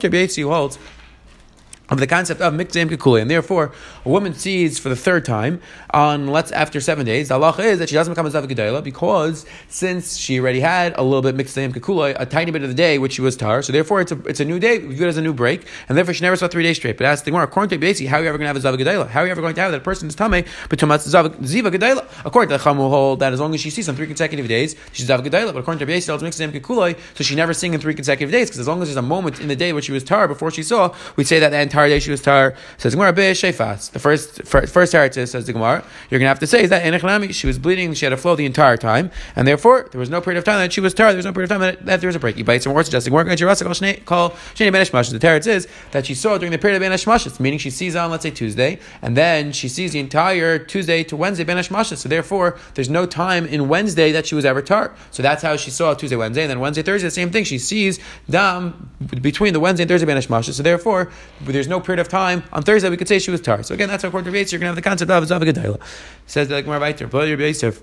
to 0.00 0.10
Beisi, 0.10 0.42
who 0.42 0.50
holds 0.50 0.78
of 1.92 1.98
the 1.98 2.06
concept 2.06 2.40
of 2.40 2.54
mikzim 2.54 2.88
kikuli, 2.88 3.20
and 3.20 3.30
therefore 3.30 3.70
a 4.06 4.08
woman 4.08 4.32
sees 4.32 4.78
for 4.78 4.88
the 4.88 4.96
third 4.96 5.26
time 5.26 5.60
on 5.90 6.26
let's 6.26 6.50
after 6.52 6.80
seven 6.80 7.04
days. 7.04 7.28
The 7.28 7.34
Allah 7.34 7.54
is 7.58 7.78
that 7.80 7.90
she 7.90 7.94
doesn't 7.94 8.12
become 8.12 8.26
a 8.26 8.30
zav 8.30 8.82
because 8.82 9.44
since 9.68 10.16
she 10.16 10.40
already 10.40 10.60
had 10.60 10.96
a 10.96 11.02
little 11.02 11.20
bit 11.20 11.36
mikzim 11.36 11.72
kikuli, 11.72 12.16
a 12.18 12.24
tiny 12.24 12.50
bit 12.50 12.62
of 12.62 12.68
the 12.68 12.74
day 12.74 12.98
which 12.98 13.12
she 13.12 13.20
was 13.20 13.36
tar, 13.36 13.60
so 13.60 13.72
therefore 13.72 14.00
it's 14.00 14.10
a 14.10 14.18
it's 14.24 14.40
a 14.40 14.44
new 14.44 14.58
day, 14.58 14.78
viewed 14.78 15.08
as 15.08 15.18
a 15.18 15.22
new 15.22 15.34
break, 15.34 15.66
and 15.88 15.98
therefore 15.98 16.14
she 16.14 16.22
never 16.22 16.34
saw 16.34 16.48
three 16.48 16.62
days 16.62 16.78
straight. 16.78 16.96
But 16.96 17.04
ask 17.04 17.24
the 17.24 17.30
Gemara, 17.30 17.44
according 17.44 17.68
to 17.70 17.78
basically, 17.78 18.06
how 18.06 18.16
are 18.16 18.22
you 18.22 18.28
ever 18.30 18.38
going 18.38 18.52
to 18.52 18.60
have 18.60 18.78
a 18.78 18.78
zav 18.78 19.08
How 19.08 19.20
are 19.20 19.26
you 19.26 19.32
ever 19.32 19.42
going 19.42 19.54
to 19.54 19.60
have 19.60 19.72
that 19.72 19.84
person 19.84 20.08
is 20.08 20.14
tame 20.14 20.44
but 20.70 20.78
ziva 20.78 21.70
gedayla? 21.70 22.06
According 22.24 22.48
to 22.48 22.56
the 22.56 22.64
Chamu 22.64 22.88
hold 22.88 23.20
that 23.20 23.34
as 23.34 23.40
long 23.40 23.54
as 23.54 23.60
she 23.60 23.68
sees 23.68 23.86
on 23.90 23.96
three 23.96 24.06
consecutive 24.06 24.48
days, 24.48 24.76
she's 24.92 25.08
zav 25.08 25.22
gedayla. 25.22 25.52
But 25.52 25.58
according 25.58 25.80
to 25.80 25.86
basically, 25.86 26.26
it's 26.26 26.38
mikzim 26.38 26.52
kikuli, 26.52 26.98
so 27.14 27.22
she 27.22 27.34
never 27.34 27.52
seeing 27.52 27.74
in 27.74 27.80
three 27.80 27.94
consecutive 27.94 28.32
days 28.32 28.48
because 28.48 28.60
as 28.60 28.68
long 28.68 28.80
as 28.80 28.88
there's 28.88 28.96
a 28.96 29.02
moment 29.02 29.40
in 29.40 29.48
the 29.48 29.56
day 29.56 29.74
where 29.74 29.82
she 29.82 29.92
was 29.92 30.02
tar 30.02 30.26
before 30.26 30.50
she 30.50 30.62
saw, 30.62 30.94
we'd 31.16 31.26
say 31.26 31.38
that 31.38 31.50
the 31.50 31.60
entire 31.60 31.81
she 32.00 32.10
was 32.10 32.20
tar. 32.20 32.54
Says 32.78 32.94
Gemara 32.94 33.12
Shefas. 33.12 33.90
The 33.90 33.98
first 33.98 34.42
first, 34.44 34.92
heritage 34.92 35.28
says 35.28 35.46
the 35.46 35.52
Gemara. 35.52 35.84
You're 36.10 36.18
going 36.18 36.26
to 36.26 36.28
have 36.28 36.38
to 36.40 36.46
say 36.46 36.62
is 36.62 36.70
that 36.70 36.82
Enechnami 36.84 37.34
she 37.34 37.46
was 37.46 37.58
bleeding. 37.58 37.94
She 37.94 38.04
had 38.06 38.12
a 38.12 38.16
flow 38.16 38.36
the 38.36 38.46
entire 38.46 38.76
time, 38.76 39.10
and 39.36 39.46
therefore 39.46 39.88
there 39.90 39.98
was 39.98 40.10
no 40.10 40.20
period 40.20 40.38
of 40.38 40.44
time 40.44 40.58
that 40.58 40.72
she 40.72 40.80
was 40.80 40.94
tar. 40.94 41.08
There 41.08 41.16
was 41.16 41.26
no 41.26 41.32
period 41.32 41.50
of 41.50 41.58
time 41.58 41.60
that, 41.60 41.86
that 41.86 42.00
there 42.00 42.08
was 42.08 42.16
a 42.16 42.20
break. 42.20 42.36
He 42.36 42.42
bites 42.42 42.64
some 42.64 42.72
more 42.72 42.82
suggesting 42.82 43.12
we're 43.12 43.24
call. 43.24 44.30
The 44.30 45.18
teretz 45.18 45.46
is 45.46 45.68
that 45.90 46.06
she 46.06 46.14
saw 46.14 46.38
during 46.38 46.52
the 46.52 46.58
period 46.58 46.80
of 46.80 46.88
Beneshmash, 46.88 47.40
meaning 47.40 47.58
she 47.58 47.70
sees 47.70 47.96
on 47.96 48.10
let's 48.10 48.22
say 48.22 48.30
Tuesday, 48.30 48.78
and 49.00 49.16
then 49.16 49.52
she 49.52 49.68
sees 49.68 49.92
the 49.92 50.00
entire 50.00 50.58
Tuesday 50.58 51.02
to 51.04 51.16
Wednesday 51.16 51.44
Beneshmash. 51.44 51.96
So 51.96 52.08
therefore 52.08 52.58
there's 52.74 52.90
no 52.90 53.06
time 53.06 53.46
in 53.46 53.68
Wednesday 53.68 54.12
that 54.12 54.26
she 54.26 54.34
was 54.34 54.44
ever 54.44 54.62
tar. 54.62 54.94
So 55.10 55.22
that's 55.22 55.42
how 55.42 55.56
she 55.56 55.70
saw 55.70 55.94
Tuesday, 55.94 56.16
Wednesday, 56.16 56.42
and 56.42 56.50
then 56.50 56.60
Wednesday, 56.60 56.82
Thursday, 56.82 57.06
the 57.08 57.10
same 57.10 57.30
thing. 57.30 57.44
She 57.44 57.58
sees 57.58 57.98
dam 58.28 58.90
between 59.20 59.52
the 59.52 59.60
Wednesday 59.60 59.82
and 59.82 59.88
Thursday 59.88 60.06
Beneshmash. 60.06 60.52
So 60.52 60.62
therefore 60.62 61.10
there's 61.40 61.61
no 61.68 61.80
period 61.80 62.00
of 62.00 62.08
time 62.08 62.42
on 62.52 62.62
Thursday, 62.62 62.90
we 62.90 62.96
could 62.96 63.08
say 63.08 63.18
she 63.18 63.30
was 63.30 63.40
tar. 63.40 63.62
So 63.62 63.74
again, 63.74 63.88
that's 63.88 64.04
according 64.04 64.32
to 64.32 64.38
Rav 64.38 64.52
You're 64.52 64.58
going 64.58 64.74
to 64.74 64.74
have 64.74 64.76
the 64.76 64.82
concept 64.82 65.10
of 65.10 65.24
Zavagadah. 65.24 65.80
Says 66.26 66.48
the 66.48 66.62
Gemara 66.62 66.80
Vayter, 66.80 67.10
but 67.10 67.28
Rabbi 67.28 67.46
Yosef. 67.46 67.82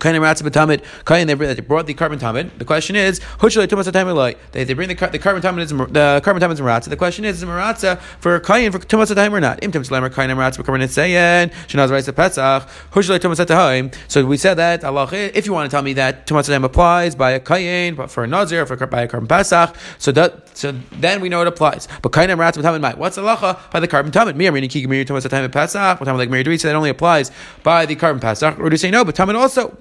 Kain 0.00 0.14
Tamid, 0.14 0.82
Kain 1.04 1.26
they 1.26 1.34
brought 1.34 1.86
the 1.86 1.94
korban 1.94 2.18
tamid. 2.18 2.58
The 2.58 2.64
question 2.64 2.96
is, 2.96 3.20
they 3.40 4.64
they 4.64 4.74
bring 4.74 4.88
the 4.88 4.94
the 4.94 5.18
korban 5.18 5.40
tamid 5.40 5.60
is 5.60 5.70
the 5.70 6.20
korban 6.22 6.40
tamid 6.40 6.52
is 6.52 6.60
maratza. 6.60 6.90
The 6.90 6.96
question 6.96 7.24
is, 7.24 7.42
is 7.42 7.48
maratza 7.48 8.00
for 8.20 8.38
Kain 8.40 8.72
for 8.72 8.80
tumas 8.80 9.14
time 9.14 9.34
or 9.34 9.40
not? 9.40 9.62
Im 9.62 9.72
tumas 9.72 9.90
lemer 9.90 10.12
Kain 10.12 10.28
maratza 10.30 10.56
for 10.56 10.62
korban 10.64 10.82
tzayin 10.82 11.52
shenaz 11.68 11.90
reisa 11.90 12.14
pesach 12.14 12.68
hushalei 12.90 13.18
tumas. 13.18 13.94
So 14.08 14.26
we 14.26 14.36
said 14.36 14.54
that 14.54 14.84
Allah. 14.84 15.08
If 15.12 15.46
you 15.46 15.52
want 15.52 15.70
to 15.70 15.74
tell 15.74 15.82
me 15.82 15.92
that 15.94 16.26
tumas 16.26 16.48
time 16.48 16.64
applies 16.64 17.14
by 17.14 17.30
a 17.30 17.40
Kain, 17.40 17.94
but 17.94 18.10
for 18.10 18.24
a 18.24 18.26
nazir 18.26 18.66
for 18.66 18.76
by 18.86 19.02
a 19.02 19.08
korban 19.08 19.28
pesach, 19.28 19.74
so 19.98 20.12
that 20.12 20.43
so 20.56 20.72
then 20.92 21.20
we 21.20 21.28
know 21.28 21.40
it 21.42 21.46
applies. 21.46 21.88
But 22.02 22.12
Kain 22.12 22.30
and 22.30 22.40
maratza 22.40 22.62
tamid 22.62 22.80
might. 22.80 22.98
What's 22.98 23.18
Allah 23.18 23.60
by 23.70 23.80
the 23.80 23.88
korban? 23.88 24.36
Mir 24.36 24.52
meaning 24.52 24.70
kiki 24.70 24.86
mir 24.86 25.04
tumas 25.04 25.28
time 25.28 25.50
pesach. 25.50 26.00
What 26.00 26.06
time 26.06 26.16
like 26.16 26.30
do 26.44 26.50
we 26.50 26.58
say 26.58 26.68
that 26.68 26.76
only 26.76 26.90
applies 26.90 27.30
by 27.62 27.86
the 27.86 27.96
korban 27.96 28.20
pesach, 28.20 28.58
or 28.58 28.68
do 28.68 28.74
you 28.74 28.78
say 28.78 28.90
no? 28.90 29.04
But 29.04 29.14
tamid 29.14 29.34
also. 29.34 29.76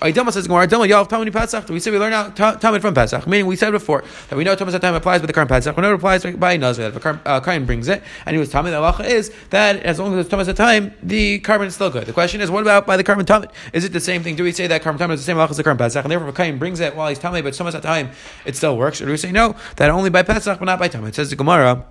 Aydama 0.00 0.32
says 0.32 0.46
Gemara, 0.46 0.66
Aydama 0.66 0.88
Yav 0.88 1.08
Tamani 1.08 1.30
Pesach. 1.30 1.68
We 1.68 1.78
say 1.78 1.90
we 1.90 1.98
learn 1.98 2.14
out 2.14 2.34
Tamid 2.34 2.80
from 2.80 2.94
Pesach. 2.94 3.26
Meaning 3.26 3.46
we 3.46 3.54
said 3.54 3.70
before 3.70 4.02
that 4.30 4.36
we 4.36 4.44
know 4.44 4.56
Tumas 4.56 4.78
time 4.80 4.94
applies 4.94 5.20
by 5.20 5.26
the 5.26 5.32
korban 5.34 5.48
Pesach. 5.48 5.76
We 5.76 5.82
know 5.82 5.92
it 5.92 5.96
applies 5.96 6.24
by 6.24 6.56
Nazir. 6.56 6.86
If 6.86 7.04
a 7.04 7.20
uh, 7.26 7.40
Kain 7.40 7.66
brings 7.66 7.86
it 7.86 8.02
and 8.24 8.34
he 8.34 8.40
was 8.40 8.50
Tamid, 8.50 8.70
the 8.70 8.80
halacha 8.80 9.06
is 9.06 9.30
that 9.50 9.76
as 9.82 9.98
long 9.98 10.18
as 10.18 10.24
it's 10.24 10.34
Tumas 10.34 10.54
time, 10.56 10.94
the 11.02 11.40
korban 11.40 11.66
is 11.66 11.74
still 11.74 11.90
good. 11.90 12.06
The 12.06 12.14
question 12.14 12.40
is, 12.40 12.50
what 12.50 12.62
about 12.62 12.86
by 12.86 12.96
the 12.96 13.04
korban 13.04 13.24
Tamid? 13.24 13.50
Is 13.74 13.84
it 13.84 13.92
the 13.92 14.00
same 14.00 14.22
thing? 14.22 14.36
Do 14.36 14.44
we 14.44 14.52
say 14.52 14.66
that 14.68 14.82
korban 14.82 14.96
Tamid 14.96 15.14
is 15.14 15.20
the 15.20 15.26
same 15.26 15.36
halacha 15.36 15.50
as 15.50 15.56
the 15.58 15.64
korban 15.64 15.76
Pesach? 15.76 16.02
And 16.02 16.10
therefore, 16.10 16.28
if 16.28 16.34
a 16.34 16.36
Kain 16.36 16.58
brings 16.58 16.80
it 16.80 16.96
while 16.96 17.10
he's 17.10 17.18
Tamid, 17.18 17.42
but 17.42 17.52
Tumas 17.52 17.80
time, 17.82 18.10
it 18.46 18.56
still 18.56 18.78
works? 18.78 19.02
Or 19.02 19.04
do 19.04 19.10
we 19.10 19.18
say 19.18 19.32
no, 19.32 19.54
that 19.76 19.90
only 19.90 20.08
by 20.08 20.22
Pesach, 20.22 20.58
but 20.58 20.64
not 20.64 20.78
by? 20.78 20.86
It 20.86 21.14
says 21.14 21.28
the 21.28 21.36
Gemara. 21.36 21.84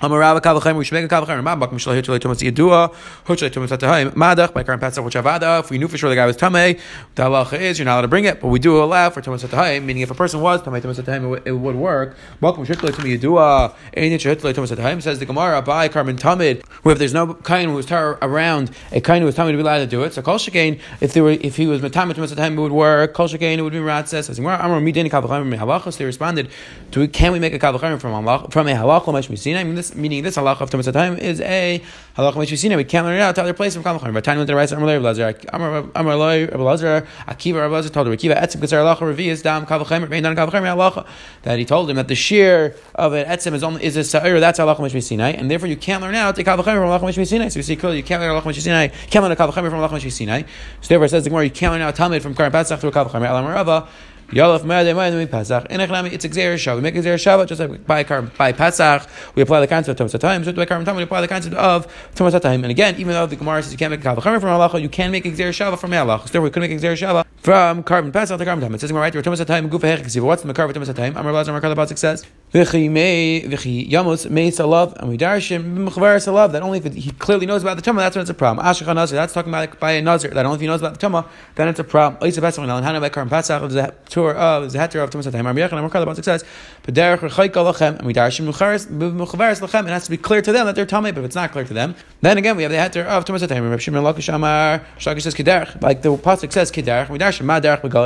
Kavachem, 0.00 0.76
we 0.76 0.84
should 0.84 0.94
make 0.94 1.10
a 1.10 1.14
kavachem. 1.14 1.42
Mabak 1.42 1.70
mishlah 1.70 2.00
hitulay 2.00 2.20
tumas 2.20 2.40
yedua, 2.40 2.94
atahim. 3.26 4.12
Madach 4.12 4.52
by 4.54 4.62
korban 4.62 4.78
pasach 4.78 5.04
which 5.04 5.14
avada. 5.14 5.60
If 5.60 5.70
we 5.70 5.78
knew 5.78 5.88
for 5.88 5.98
sure 5.98 6.08
the 6.08 6.14
guy 6.14 6.26
was 6.26 6.36
tamei, 6.36 6.80
the 7.16 7.24
halacha 7.24 7.58
is 7.60 7.78
you're 7.78 7.84
not 7.84 7.94
allowed 7.94 8.02
to 8.02 8.08
bring 8.08 8.24
it, 8.24 8.40
but 8.40 8.48
we 8.48 8.58
do 8.60 8.80
allow 8.82 9.10
for 9.10 9.20
tumas 9.20 9.44
atahim. 9.46 9.84
Meaning, 9.84 10.02
if 10.02 10.10
a 10.10 10.14
person 10.14 10.40
was 10.40 10.62
tamei 10.62 10.80
tumas 10.80 11.02
atahim, 11.02 11.42
it 11.44 11.52
would 11.52 11.74
work. 11.74 12.16
Mabak 12.40 12.56
mishlah 12.56 12.76
tumas 12.76 13.18
yedua, 13.18 13.74
ein 13.96 14.12
hitulay 14.12 14.54
tumas 14.54 14.74
atahim. 14.74 15.02
Says 15.02 15.18
the 15.18 15.26
Gemara 15.26 15.62
by 15.62 15.88
korban 15.88 16.18
tamid. 16.18 16.64
Where 16.82 16.92
if 16.92 16.98
there's 16.98 17.14
no 17.14 17.34
kain 17.34 17.68
who 17.68 17.74
was 17.74 17.86
tar 17.86 18.18
around, 18.22 18.70
a 18.92 19.00
kain 19.00 19.20
who 19.20 19.26
was 19.26 19.34
tamid 19.34 19.50
to 19.50 19.56
be 19.56 19.62
allowed 19.62 19.78
to 19.78 19.86
do 19.86 20.04
it. 20.04 20.14
So 20.14 20.22
kol 20.22 20.38
shekain, 20.38 20.80
if 21.00 21.12
there 21.12 21.24
were, 21.24 21.30
if 21.30 21.56
he 21.56 21.66
was 21.66 21.80
tamid 21.82 22.14
tumas 22.14 22.32
atahim, 22.32 22.52
it 22.52 22.60
would 22.60 22.72
work. 22.72 23.14
Kol 23.14 23.26
shekain, 23.26 23.58
it 23.58 23.62
would 23.62 23.72
be 23.72 23.80
ratzes. 23.80 24.08
Says 24.08 24.28
the 24.28 24.34
Gemara, 24.36 24.58
Amar 24.62 24.80
midin 24.80 25.10
kavachem 25.10 25.56
halacha. 25.58 25.92
So 25.92 25.98
they 25.98 26.04
responded, 26.04 26.48
do 26.92 27.00
we, 27.00 27.08
can 27.08 27.32
we 27.32 27.40
make 27.40 27.52
a 27.52 27.58
kavachem 27.58 28.00
from 28.00 28.24
from 28.50 28.68
a 28.68 28.72
halacha? 28.72 29.12
Mesh 29.12 29.28
misina. 29.28 29.58
I 29.58 29.64
mean, 29.64 29.74
this 29.74 29.87
this, 29.88 29.96
meaning 29.98 30.22
this 30.22 30.36
halacha 30.36 30.60
of 30.60 30.70
Tumas 30.70 30.92
time 30.92 31.16
is 31.16 31.40
a 31.40 31.82
halacha 32.16 32.36
which 32.36 32.50
we 32.50 32.56
see 32.56 32.68
now. 32.68 32.76
We 32.76 32.84
can't 32.84 33.06
learn 33.06 33.16
it 33.16 33.20
out 33.20 33.34
to 33.36 33.42
other 33.42 33.52
places 33.52 33.80
from 33.80 33.84
Kalmachim. 33.84 34.12
But 34.12 34.24
time 34.24 34.38
rice 34.46 34.72
Amar 34.72 34.86
Rabbi 34.86 35.04
Lazar, 35.04 35.34
Amar 35.52 36.16
Lazar, 36.16 37.06
Akiva 37.26 37.70
Rabbi 37.70 37.88
told 37.88 38.08
Akiva 38.08 38.36
etzim 38.36 38.54
because 38.54 38.72
halacha 38.72 39.00
revi 39.00 39.26
is 39.26 39.42
dam 39.42 39.66
Kalmachim, 39.66 40.08
rain 40.10 40.22
down 40.22 40.36
Kalmachim 40.36 40.62
halacha. 40.62 41.06
That 41.42 41.58
he 41.58 41.64
told 41.64 41.90
him 41.90 41.96
that 41.96 42.08
the 42.08 42.14
shear 42.14 42.74
of 42.94 43.12
an 43.12 43.26
etzim 43.26 43.54
is 43.54 43.62
only 43.62 43.84
is 43.84 43.96
a 43.96 44.04
sa'ir. 44.04 44.40
That's 44.40 44.58
halacha 44.58 44.92
we 44.92 45.00
see 45.00 45.18
and 45.18 45.50
therefore 45.50 45.68
you 45.68 45.76
can't 45.76 46.02
learn 46.02 46.14
out 46.14 46.36
the 46.36 46.44
Kalmachim 46.44 46.64
from 46.64 46.74
halacha 46.74 47.16
we 47.16 47.24
see 47.24 47.50
So 47.50 47.58
we 47.58 47.62
see 47.62 47.76
clearly 47.76 47.98
you 47.98 48.02
can't 48.02 48.22
learn 48.22 48.30
halacha 48.34 48.46
which 48.46 48.56
we 48.56 48.62
see 48.62 48.70
Can't 48.70 49.22
learn 49.22 49.32
a 49.32 49.36
Kalmachim 49.36 49.70
from 49.70 49.80
halacha 49.80 50.02
we 50.02 50.10
see 50.10 50.26
So 50.26 50.88
therefore 50.88 51.06
it 51.06 51.10
says 51.10 51.24
the 51.24 51.30
Gemara 51.30 51.44
you 51.44 51.50
can't 51.50 51.72
learn 51.72 51.82
out 51.82 51.94
Talmud 51.94 52.22
from 52.22 52.34
Korban 52.34 52.52
Pesach 52.52 52.80
through 52.80 52.90
Kalmachim. 52.90 53.28
Alam 53.28 53.46
Rava. 53.46 53.88
Yalaf 54.30 55.30
Pesach. 55.30 55.66
In 55.70 55.80
Echnami, 55.80 56.12
it's 56.12 56.26
Xer 56.26 56.54
Shabbat. 56.54 56.76
We 56.76 56.80
make 56.82 56.94
Xer 56.94 57.14
Shabbat 57.14 57.46
just 57.46 57.60
like 57.60 57.86
by, 57.86 58.04
by 58.36 58.52
Pesach, 58.52 59.08
we 59.34 59.40
apply 59.42 59.60
the 59.60 59.66
concept 59.66 59.98
of 59.98 60.10
Tumas 60.10 60.20
Time. 60.20 60.44
So 60.44 60.52
by 60.52 60.66
Korban 60.66 60.84
Time, 60.84 60.96
we 60.96 61.02
apply 61.02 61.22
the 61.22 61.28
concept 61.28 61.54
of 61.54 61.86
Tumas 62.14 62.38
Time. 62.38 62.62
And 62.62 62.70
again, 62.70 62.96
even 62.98 63.14
though 63.14 63.24
the 63.24 63.36
Gemara 63.36 63.62
says 63.62 63.72
you 63.72 63.78
can't 63.78 63.90
make 63.90 64.04
a 64.04 64.04
Kavachamer 64.04 64.38
from 64.38 64.50
halacha, 64.50 64.82
you 64.82 64.90
can 64.90 65.10
make 65.10 65.24
Xer 65.24 65.48
Shabbat 65.48 65.78
from 65.78 65.92
halacha. 65.92 66.26
So 66.26 66.32
therefore, 66.32 66.42
we 66.42 66.50
couldn't 66.50 66.68
make 66.68 66.78
Xer 66.78 66.92
Shabbat 66.92 67.24
from 67.48 67.82
Korban 67.82 68.12
Pesach 68.12 68.38
to 68.38 68.44
Korban 68.44 68.60
Time. 68.60 68.74
It 68.74 68.80
says 68.82 68.92
right 68.92 69.10
there, 69.10 69.22
Tumas 69.22 69.46
Time, 69.46 69.70
Gufa 69.70 69.96
Hechksiv. 69.96 70.20
What's 70.20 70.42
the 70.42 70.48
Makar 70.48 70.68
Tumas 70.68 70.94
Time? 70.94 71.16
Amar 71.16 71.32
Lazar 71.32 71.54
Makar 71.54 71.74
Labat 71.74 71.96
says. 71.96 72.26
V'chi 72.52 72.90
may 72.90 73.42
v'chi 73.42 73.90
yamos 73.90 74.30
may 74.30 74.50
salav 74.50 74.94
and 74.96 75.08
we 75.08 75.18
darshim 75.18 75.74
b'mechvar 75.74 76.16
salav 76.16 76.52
that 76.52 76.62
only 76.62 76.78
if 76.78 76.94
he 76.94 77.10
clearly 77.12 77.44
knows 77.44 77.62
about 77.62 77.76
the 77.76 77.82
tumah 77.82 77.98
that's 77.98 78.16
when 78.16 78.22
it's 78.22 78.30
a 78.30 78.34
problem. 78.34 78.64
Ashach 78.66 78.94
nazir 78.94 79.16
that's 79.16 79.34
talking 79.34 79.50
about 79.50 79.78
by 79.78 79.92
a 79.92 80.02
nazir 80.02 80.30
that 80.30 80.46
only 80.46 80.56
if 80.56 80.60
he 80.62 80.66
knows 80.66 80.80
about 80.80 80.98
the 80.98 81.06
tumah 81.06 81.26
then 81.56 81.68
it's 81.68 81.78
a 81.78 81.84
problem. 81.84 82.20
Oisa 82.22 82.40
pesach 82.40 82.62
and 82.62 82.84
hana 82.84 83.00
bekar 83.02 83.28
pesach 83.28 83.62
is 83.62 83.76
a 83.76 83.94
tour 84.08 84.34
of 84.34 84.64
a 84.64 84.78
heter 84.78 85.04
of 85.04 85.10
tumah 85.10 85.26
satayim. 85.26 85.40
Amar 85.40 85.54
yachan 85.54 85.72
amar 85.78 85.90
kalabon 85.90 86.16
success. 86.16 86.42
But 86.84 86.94
derech 86.94 87.18
rechayka 87.18 87.72
lachem 87.72 87.98
and 87.98 88.06
we 88.06 88.14
darshim 88.14 88.46
b'mechvar 88.46 89.60
lachem 89.60 89.84
it 89.84 89.90
has 89.90 90.04
to 90.04 90.10
be 90.10 90.16
clear 90.16 90.40
to 90.40 90.52
them 90.52 90.64
that 90.64 90.74
they're 90.74 90.86
tumah 90.86 91.14
but 91.14 91.18
if 91.18 91.24
it's 91.24 91.34
not 91.34 91.52
clear 91.52 91.64
to 91.64 91.74
them 91.74 91.94
then 92.22 92.38
again 92.38 92.56
we 92.56 92.62
have 92.62 92.72
the 92.72 92.78
heter 92.78 93.04
of 93.04 93.26
tumah 93.26 93.46
satayim. 93.46 93.70
Reb 93.70 93.80
Shimon 93.80 94.02
Lakish 94.02 94.32
Amar 94.32 94.86
Shakish 94.98 95.22
says 95.22 95.34
kederch 95.34 95.82
like 95.82 96.00
the 96.00 96.16
pasuk 96.16 96.50
says 96.50 96.72
kederch 96.72 97.10
we 97.10 97.18
darshim 97.18 97.37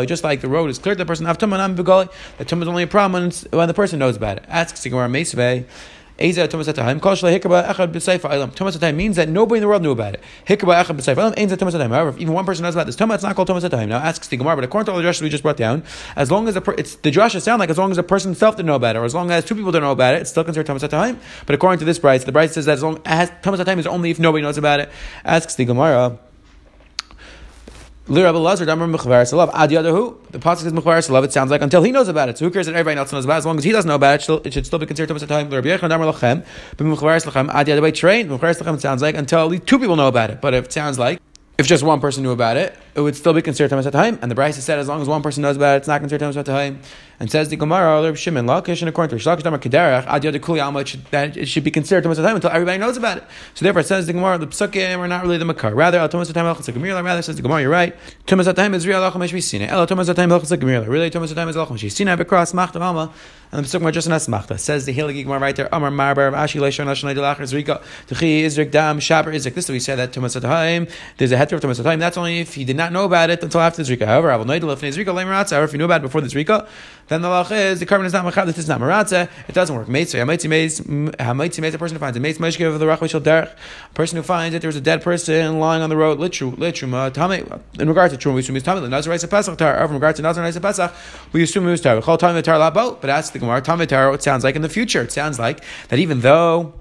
just 0.06 0.24
like 0.24 0.40
the 0.40 0.48
road 0.48 0.70
is 0.70 0.78
clear 0.78 0.94
to 0.94 0.98
the 0.98 1.06
person 1.06 1.26
of 1.26 1.38
tumah 1.38 1.64
and 1.64 1.76
begali 1.76 2.08
the 2.38 2.44
tumah 2.44 2.62
is 2.62 2.68
only 2.68 2.82
a 2.84 2.86
problem 2.86 3.30
when 3.50 3.68
the 3.68 3.74
person 3.74 3.98
knows 3.98 4.16
about 4.16 4.38
it. 4.38 4.44
Asks 4.48 4.82
the 4.82 4.90
Gemara 4.90 5.08
Meisvei. 5.08 5.66
Eza 6.20 6.46
Tumas 6.46 6.72
Atahim. 6.72 7.00
Kol 7.00 7.12
Shalei 7.12 7.40
Hikaba 7.40 7.66
Echad 7.68 7.90
B'Seifa 7.90 8.30
Ilam. 8.30 8.54
Tumas 8.54 8.76
Atahim 8.76 8.94
means 8.94 9.16
that 9.16 9.28
nobody 9.28 9.58
in 9.58 9.62
the 9.62 9.68
world 9.68 9.82
knew 9.82 9.90
about 9.90 10.14
it. 10.14 10.22
Hikaba 10.46 10.84
Echad 10.84 10.96
B'Seifa 10.96 11.16
Ilam. 11.16 11.34
Ain't 11.36 11.50
Tumas 11.52 11.72
Atahim. 11.72 11.88
However, 11.88 12.10
if 12.10 12.18
even 12.18 12.34
one 12.34 12.44
person 12.44 12.62
knows 12.62 12.74
about 12.74 12.86
this 12.86 12.96
Tumas, 12.96 13.14
it's 13.14 13.22
not 13.22 13.34
called 13.34 13.48
Atahim. 13.48 13.88
Now 13.88 13.98
asks 13.98 14.28
the 14.28 14.36
Gemara, 14.36 14.56
but 14.56 14.64
according 14.64 14.86
to 14.86 14.92
all 14.92 14.98
the 14.98 15.04
drashes 15.04 15.22
we 15.22 15.28
just 15.28 15.42
brought 15.42 15.56
down, 15.56 15.82
as 16.14 16.30
long 16.30 16.46
as 16.48 16.54
the 16.54 16.60
per- 16.60 16.74
it's 16.74 16.96
the 16.96 17.10
drasha 17.10 17.40
sound 17.40 17.60
like 17.60 17.70
as 17.70 17.78
long 17.78 17.90
as 17.90 17.96
the 17.96 18.02
person 18.02 18.30
himself 18.30 18.56
didn't 18.56 18.66
know 18.66 18.74
about 18.74 18.96
it, 18.96 18.98
or 19.00 19.04
as 19.04 19.14
long 19.14 19.30
as 19.30 19.44
two 19.44 19.54
people 19.54 19.72
didn't 19.72 19.84
know 19.84 19.92
about 19.92 20.14
it, 20.14 20.20
it's 20.20 20.30
still 20.30 20.44
considered 20.44 20.66
Tumas 20.66 20.86
Atahim. 20.88 21.18
But 21.46 21.54
according 21.54 21.78
to 21.80 21.84
this 21.84 21.98
Brisa, 21.98 22.24
the 22.24 22.32
Brisa 22.32 22.52
says 22.52 22.66
that 22.66 22.74
as 22.74 22.82
long 22.82 23.00
as 23.04 23.30
Tumas 23.42 23.58
Atahim 23.58 23.78
is 23.78 23.86
only 23.86 24.10
if 24.10 24.18
nobody 24.20 24.42
knows 24.42 24.58
about 24.58 24.80
it. 24.80 24.90
Asks 25.24 25.54
the 25.54 25.64
Gemara. 25.64 26.18
The 28.12 28.18
pasuk 28.20 28.58
says 30.58 30.72
mechvar 30.74 30.98
salav. 30.98 31.24
It 31.24 31.32
sounds 31.32 31.50
like 31.50 31.62
until 31.62 31.82
he 31.82 31.90
knows 31.90 32.08
about 32.08 32.28
it. 32.28 32.36
So 32.36 32.44
who 32.44 32.50
cares 32.50 32.66
that 32.66 32.74
everybody 32.74 32.98
else 32.98 33.10
knows 33.10 33.24
about 33.24 33.36
it? 33.36 33.38
As 33.38 33.46
long 33.46 33.56
as 33.56 33.64
he 33.64 33.72
doesn't 33.72 33.88
know 33.88 33.94
about 33.94 34.28
it, 34.28 34.46
it 34.46 34.52
should 34.52 34.66
still 34.66 34.78
be 34.78 34.84
considered 34.84 35.14
tumas 35.14 35.26
time. 35.26 35.48
Rabbi 35.48 35.68
Yechon 35.68 35.84
Amar 35.84 36.12
Lachem. 36.12 36.44
But 36.76 36.86
mechvar 36.86 37.24
lachem 37.24 37.48
ad 37.48 37.68
yad 37.68 37.94
train. 37.94 38.28
Mechvar 38.28 38.54
lachem. 38.60 38.78
Sounds 38.78 39.00
like 39.00 39.14
until 39.14 39.58
two 39.58 39.78
people 39.78 39.96
know 39.96 40.08
about 40.08 40.28
it. 40.28 40.42
But 40.42 40.52
if 40.52 40.66
it 40.66 40.72
sounds 40.74 40.98
like 40.98 41.20
if 41.56 41.66
just 41.66 41.82
one 41.82 42.00
person 42.00 42.22
knew 42.22 42.32
about 42.32 42.58
it, 42.58 42.76
it 42.94 43.00
would 43.00 43.16
still 43.16 43.32
be 43.32 43.40
considered 43.40 43.74
Tumas 43.74 43.90
Time. 43.90 44.18
And 44.20 44.30
the 44.30 44.34
Brisa 44.34 44.60
said 44.60 44.78
as 44.78 44.88
long 44.88 45.00
as 45.00 45.08
one 45.08 45.22
person 45.22 45.42
knows 45.42 45.56
about 45.56 45.74
it, 45.74 45.78
it's 45.78 45.88
not 45.88 46.00
considered 46.00 46.24
Tumas 46.24 46.44
Time. 46.44 46.80
And 47.18 47.30
says 47.30 47.48
the 47.48 47.56
Gemara, 47.56 48.00
oh, 48.00 48.04
Reb 48.04 48.16
Shimon, 48.16 48.46
Lakish, 48.46 48.82
and 48.82 48.88
according 48.88 49.16
to 49.16 49.22
Reish 49.22 49.36
Lakish, 49.36 49.42
Damar 49.44 49.60
Kederach, 49.60 50.04
Ad 50.06 50.24
Yod 50.24 50.42
Kuli 50.42 50.60
Alma, 50.60 50.84
that 51.10 51.36
it 51.36 51.46
should 51.46 51.62
be 51.64 51.70
considered 51.70 52.04
Tumas 52.04 52.16
Time 52.16 52.34
until 52.34 52.50
everybody 52.50 52.78
knows 52.78 52.96
about 52.96 53.18
it. 53.18 53.24
So 53.54 53.64
therefore, 53.64 53.80
it 53.80 53.86
says 53.86 54.06
the 54.06 54.12
Gemara, 54.12 54.38
the 54.38 54.48
Psukim 54.48 54.98
are 54.98 55.08
not 55.08 55.22
really 55.22 55.38
the 55.38 55.44
Makar. 55.44 55.74
Rather, 55.74 55.98
Al 55.98 56.08
Tumas 56.08 56.32
Time 56.32 56.44
Elchas 56.44 56.72
Gemira, 56.72 57.02
rather 57.02 57.22
says 57.22 57.36
the 57.36 57.42
Gemara, 57.42 57.62
you're 57.62 57.70
right. 57.70 57.94
Tumas 58.26 58.52
Time 58.54 58.74
is 58.74 58.86
real 58.86 59.00
Alcham 59.00 59.22
Mishmisina. 59.22 59.68
El 59.68 59.86
Tumas 59.86 60.12
Time 60.14 60.30
Elchas 60.30 60.56
Gemira. 60.58 60.86
Really, 60.86 61.10
Tumas 61.10 61.34
Time 61.34 61.48
is 61.48 61.56
Alcham 61.56 61.76
Mishmisina, 61.76 62.18
Bekras 62.18 62.52
Machta 62.52 62.80
Alma. 62.80 63.12
And 63.52 63.64
the 63.64 63.68
Psukim 63.68 63.84
are 63.84 63.92
just 63.92 64.06
an 64.06 64.14
Asmachta. 64.14 64.58
Says 64.58 64.86
the 64.86 64.94
Hilagi 64.94 65.22
Gemara 65.22 65.38
right 65.38 65.54
there, 65.54 65.68
Amar 65.70 65.90
Marbar, 65.90 66.32
Ashi 66.32 66.58
Leishon, 66.58 66.86
Ashon 66.86 67.14
Leidalach, 67.14 67.36
Zrika, 67.36 67.82
Tuchi, 68.08 68.42
Izrik, 68.42 68.70
Dam, 68.70 68.98
Shaber, 68.98 69.32
Izrik. 69.34 69.54
This 69.54 69.66
is 69.66 69.70
we 69.70 69.78
said 69.78 69.96
that 69.96 70.10
Tumas 70.10 70.40
Time, 70.40 70.88
there's 71.18 71.30
a 71.30 71.36
heter 71.36 71.52
of 71.52 71.60
Tumas 71.60 71.82
Time. 71.82 72.00
That's 72.00 72.16
only 72.16 72.40
if 72.40 72.54
he 72.54 72.64
did 72.64 72.76
not 72.76 72.81
know 72.90 73.04
about 73.04 73.30
it 73.30 73.42
until 73.42 73.60
after 73.60 73.82
the 73.82 73.96
Zrika. 73.96 74.06
However, 74.06 74.30
I 74.30 74.36
will 74.36 74.46
know 74.46 74.54
if 74.54 74.80
Zrika, 74.80 75.64
if 75.64 75.72
you 75.72 75.78
knew 75.78 75.84
about 75.84 76.00
it 76.00 76.02
before 76.02 76.20
the 76.20 76.28
Zrika, 76.28 76.66
then 77.08 77.20
the 77.20 77.28
lach 77.28 77.50
is 77.50 77.78
the 77.80 77.86
korban 77.86 78.06
is 78.06 78.12
not 78.12 78.24
machad. 78.24 78.46
This 78.46 78.58
is 78.58 78.68
not 78.68 78.80
maratze. 78.80 79.28
It 79.48 79.54
doesn't 79.54 79.76
work. 79.76 79.86
Meitz, 79.86 80.14
hamaitzi 80.14 80.48
meitz. 80.48 81.74
A 81.74 81.78
person 81.78 81.96
who 81.96 82.00
finds 82.00 82.16
a 82.16 82.20
meitz 82.20 82.38
meshke 82.38 82.66
of 82.66 82.80
the 82.80 82.86
rachmei 82.86 83.10
shel 83.10 83.20
derech. 83.20 83.52
A 83.90 83.94
person 83.94 84.16
who 84.16 84.22
finds 84.22 84.54
that 84.54 84.62
there's 84.62 84.76
a 84.76 84.80
dead 84.80 85.02
person 85.02 85.58
lying 85.58 85.82
on 85.82 85.90
the 85.90 85.96
road. 85.96 86.18
Litru, 86.18 86.56
litruma, 86.56 87.12
tame. 87.12 87.60
In 87.78 87.88
regards 87.88 88.16
to 88.16 88.18
truma, 88.18 88.34
we 88.34 88.40
assume 88.40 88.56
he's 88.56 88.62
tame. 88.62 88.80
The 88.80 88.88
nazar 88.88 89.12
a 89.12 89.18
pesach 89.18 89.58
tar. 89.58 89.78
Or 89.78 89.84
in 89.84 89.92
regards 89.92 90.16
to 90.16 90.22
nazar 90.22 90.44
a 90.44 90.52
pesach, 90.52 90.94
we 91.32 91.42
assume 91.42 91.64
he 91.64 91.70
was 91.70 91.80
tar. 91.80 92.00
Chol 92.00 92.18
tame 92.18 92.42
tar 92.42 92.58
labo. 92.58 93.00
But 93.00 93.10
ask 93.10 93.32
the 93.32 93.38
gemara, 93.38 93.60
tame 93.60 93.86
tar. 93.86 94.14
It 94.14 94.22
sounds 94.22 94.44
like 94.44 94.56
in 94.56 94.62
the 94.62 94.68
future. 94.68 95.02
It 95.02 95.12
sounds 95.12 95.38
like 95.38 95.62
that 95.88 95.98
even 95.98 96.20
though 96.20 96.72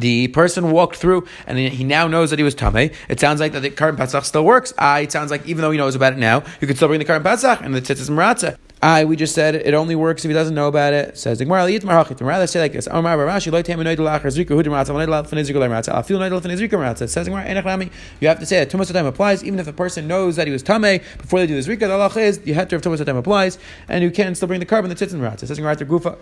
the 0.00 0.28
person 0.28 0.70
walked 0.70 0.96
through 0.96 1.26
and 1.46 1.58
he 1.58 1.84
now 1.84 2.06
knows 2.08 2.30
that 2.30 2.38
he 2.38 2.44
was 2.44 2.54
tame. 2.54 2.90
It 3.08 3.20
sounds 3.20 3.40
like 3.40 3.52
that 3.52 3.60
the 3.60 3.70
korban 3.70 3.96
Pesach 3.96 4.24
still 4.24 4.44
works. 4.44 4.72
I, 4.78 5.00
it 5.00 5.12
sounds 5.12 5.30
like 5.30 5.46
even 5.46 5.62
though 5.62 5.70
he 5.70 5.78
knows 5.78 5.94
about 5.94 6.12
it 6.12 6.18
now, 6.18 6.42
you 6.60 6.66
could 6.66 6.76
still 6.76 6.88
bring 6.88 6.98
the 6.98 7.04
korban 7.04 7.22
Pesach 7.22 7.60
and 7.62 7.74
the 7.74 7.80
tzitzis 7.80 8.10
maratza. 8.10 8.58
I, 8.80 9.04
we 9.04 9.16
just 9.16 9.34
said 9.34 9.56
it 9.56 9.74
only 9.74 9.96
works 9.96 10.24
if 10.24 10.28
he 10.28 10.32
doesn't 10.34 10.54
know 10.54 10.68
about 10.68 10.92
it. 10.92 11.18
Says 11.18 11.38
the 11.38 11.46
rather 11.46 12.46
say 12.46 12.60
like 12.60 12.72
this. 12.72 12.84
Says 12.84 12.94
you 18.20 18.28
have 18.28 18.38
to 18.38 18.46
say 18.46 18.58
that 18.64 18.70
Tumas 18.70 18.92
time 18.92 19.06
applies, 19.06 19.42
even 19.42 19.58
if 19.58 19.66
a 19.66 19.72
person 19.72 20.06
knows 20.06 20.36
that 20.36 20.46
he 20.46 20.52
was 20.52 20.62
Tame 20.62 21.00
before 21.18 21.40
they 21.40 21.48
do 21.48 21.54
this 21.54 21.66
Rika, 21.66 21.88
the 21.88 21.94
Allah 21.94 22.12
is 22.20 22.40
you 22.44 22.54
have 22.54 22.68
to 22.68 22.76
have 22.76 22.82
Tumas 22.82 23.04
time 23.04 23.16
applies, 23.16 23.58
and 23.88 24.04
you 24.04 24.12
can 24.12 24.36
still 24.36 24.46
bring 24.46 24.60
the 24.60 24.66
korban 24.66 24.96
the 24.96 25.04
It 25.32 25.40
says 25.40 25.58
Gemara 25.58 25.74
Gufa. 25.74 26.16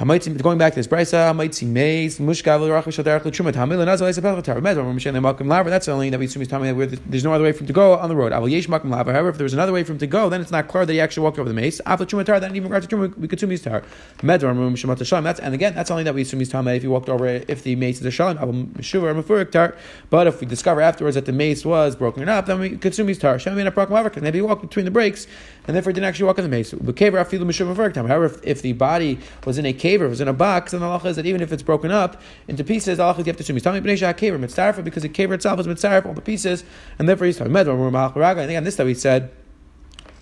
Going 0.00 0.56
back 0.56 0.72
to 0.72 0.76
this 0.76 0.86
brisa, 0.86 1.30
Hamaitzi 1.30 1.66
Meis 1.66 2.18
Mushkav 2.18 2.66
L'Rachim 2.66 2.90
Shal 2.90 3.04
Derech 3.04 3.22
L'Trumat 3.22 3.52
Hamil 3.52 3.84
Nazal 3.84 4.08
Eisa 4.08 4.22
Pelchat 4.22 4.44
Tar 4.44 4.58
Med 4.62 4.78
Rav 4.78 4.86
Mishen 4.86 5.12
Makim 5.20 5.46
Laver. 5.46 5.68
That's 5.68 5.88
only 5.88 6.08
that 6.08 6.18
we 6.18 6.24
assume 6.24 6.40
he's 6.40 6.48
talking 6.48 6.74
where 6.74 6.86
there's 6.86 7.22
no 7.22 7.34
other 7.34 7.44
way 7.44 7.52
for 7.52 7.60
him 7.60 7.66
to 7.66 7.74
go 7.74 7.98
on 7.98 8.08
the 8.08 8.16
road. 8.16 8.32
Aval 8.32 8.50
Yesh 8.50 8.66
Makim 8.66 8.90
Laver. 8.90 9.12
However, 9.12 9.28
if 9.28 9.36
there's 9.36 9.52
another 9.52 9.74
way 9.74 9.84
for 9.84 9.92
him 9.92 9.98
to 9.98 10.06
go, 10.06 10.30
then 10.30 10.40
it's 10.40 10.50
not 10.50 10.68
clear 10.68 10.86
that 10.86 10.92
he 10.94 11.02
actually 11.02 11.24
walked 11.24 11.38
over 11.38 11.50
the 11.50 11.54
meis. 11.54 11.82
After 11.84 12.06
Trumat 12.06 12.24
Tar, 12.24 12.40
then 12.40 12.56
even 12.56 12.70
to 12.70 12.96
we 13.18 13.28
could 13.28 13.38
assume 13.38 13.50
he's 13.50 13.60
Tar. 13.60 13.82
Med 14.22 14.42
Rav 14.42 14.56
Mishen 14.56 14.86
Matashalim. 14.86 15.22
That's 15.22 15.38
and 15.38 15.52
again, 15.52 15.74
that's 15.74 15.90
only 15.90 16.04
that 16.04 16.14
we 16.14 16.22
assume 16.22 16.38
he's 16.38 16.50
Tamei 16.50 16.76
if 16.76 16.82
he 16.82 16.88
walked 16.88 17.10
over 17.10 17.26
if 17.26 17.62
the 17.62 17.76
meis 17.76 18.00
is 18.00 18.06
a 18.06 18.10
Shalom. 18.10 18.38
Aval 18.38 18.72
Meshuva 18.72 19.02
or 19.02 19.22
Mefurik 19.22 19.50
Tar. 19.50 19.76
But 20.08 20.26
if 20.26 20.40
we 20.40 20.46
discover 20.46 20.80
afterwards 20.80 21.16
that 21.16 21.26
the 21.26 21.32
meis 21.32 21.66
was 21.66 21.94
broken 21.94 22.26
up, 22.26 22.46
then 22.46 22.58
we 22.58 22.70
could 22.78 22.92
assume 22.92 23.08
he's 23.08 23.18
Tar. 23.18 23.38
Shem 23.38 23.54
Prakim 23.54 23.90
Laver 23.90 24.08
because 24.08 24.22
maybe 24.22 24.38
he 24.38 24.42
walked 24.42 24.62
between 24.62 24.86
the 24.86 24.90
breaks 24.90 25.26
and 25.70 25.76
therefore 25.76 25.90
he 25.90 25.94
didn't 25.94 26.08
actually 26.08 26.24
walk 26.24 26.36
on 26.36 26.42
the 26.42 26.48
meis. 26.50 26.72
However, 26.72 28.26
if, 28.26 28.40
if 28.42 28.62
the 28.62 28.72
body 28.72 29.20
was 29.46 29.56
in 29.56 29.64
a 29.66 29.72
cave 29.72 30.02
or 30.02 30.08
was 30.08 30.20
in 30.20 30.26
a 30.26 30.32
box, 30.32 30.72
then 30.72 30.80
the 30.80 30.86
halacha 30.86 31.04
is 31.06 31.14
that 31.14 31.26
even 31.26 31.40
if 31.40 31.52
it's 31.52 31.62
broken 31.62 31.92
up 31.92 32.20
into 32.48 32.64
pieces, 32.64 32.96
the 32.96 33.04
halacha 33.04 33.18
you 33.18 33.24
have 33.26 33.36
to 33.36 33.44
assume 33.44 33.54
he's 33.54 33.62
talking 33.62 33.78
about 33.78 34.16
kaver 34.16 34.36
mitzarfa 34.36 34.82
because 34.82 35.04
the 35.04 35.08
kaver 35.08 35.34
itself 35.34 35.60
is 35.60 35.68
mitzarfa 35.68 36.06
all 36.06 36.12
the 36.12 36.20
pieces, 36.20 36.64
and 36.98 37.08
therefore 37.08 37.26
he's 37.26 37.38
talking 37.38 37.54
about 37.54 38.16
I 38.16 38.34
think 38.46 38.56
on 38.56 38.64
this 38.64 38.74
that 38.74 38.84
we 38.84 38.94
said 38.94 39.30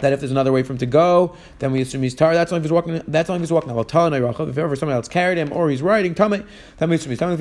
that 0.01 0.13
if 0.13 0.21
there's 0.21 0.31
another 0.31 0.53
way 0.53 0.63
for 0.63 0.75
him 0.75 0.79
to 0.79 0.87
go, 0.87 1.35
then 1.61 1.73
we 1.73 1.81
assume 1.81 2.03
he's 2.03 2.15
tar. 2.15 2.35
That's 2.35 2.53
only 2.53 2.61
if 2.61 2.65
he's 2.65 2.73
walking. 2.73 3.03
That's 3.09 3.31
only 3.31 3.39
if 3.39 3.49
he's 3.49 3.53
walking. 3.53 3.71
If 3.71 4.59
ever 4.59 4.77
someone 4.77 4.97
else 4.97 5.09
carried 5.09 5.39
him 5.39 5.51
or 5.51 5.71
he's 5.71 5.81
riding, 5.81 6.15
tame, 6.15 6.47
then 6.77 6.91
we 6.91 6.97
assume 6.97 7.11
he's 7.11 7.19
tamei. 7.19 7.39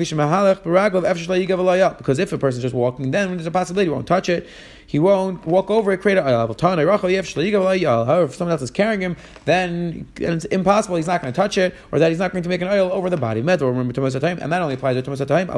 Because 1.98 2.18
if 2.18 2.32
a 2.32 2.38
person's 2.38 2.62
just 2.62 2.74
walking, 2.74 3.10
then 3.10 3.32
there's 3.32 3.46
a 3.46 3.50
possibility 3.50 3.90
he 3.90 3.94
won't 3.94 4.06
touch 4.06 4.30
it 4.30 4.48
he 4.88 4.98
won't 4.98 5.46
walk 5.46 5.70
over 5.70 5.92
it, 5.92 5.98
create 5.98 6.16
a 6.16 6.22
However, 6.22 6.54
if 8.24 8.34
someone 8.34 8.52
else 8.52 8.62
is 8.62 8.70
carrying 8.70 9.02
him, 9.02 9.18
then 9.44 10.08
it's 10.16 10.46
impossible, 10.46 10.96
he's 10.96 11.06
not 11.06 11.20
going 11.20 11.30
to 11.30 11.36
touch 11.36 11.58
it, 11.58 11.74
or 11.92 11.98
that 11.98 12.08
he's 12.08 12.18
not 12.18 12.32
going 12.32 12.42
to 12.42 12.48
make 12.48 12.62
an 12.62 12.68
oil 12.68 12.90
over 12.90 13.10
the 13.10 13.18
body. 13.18 13.40
And 13.40 13.48
that 13.50 13.60
only 13.60 14.74
applies 14.74 14.96
to 14.96 15.02
Tumas 15.02 15.26
Time. 15.26 15.48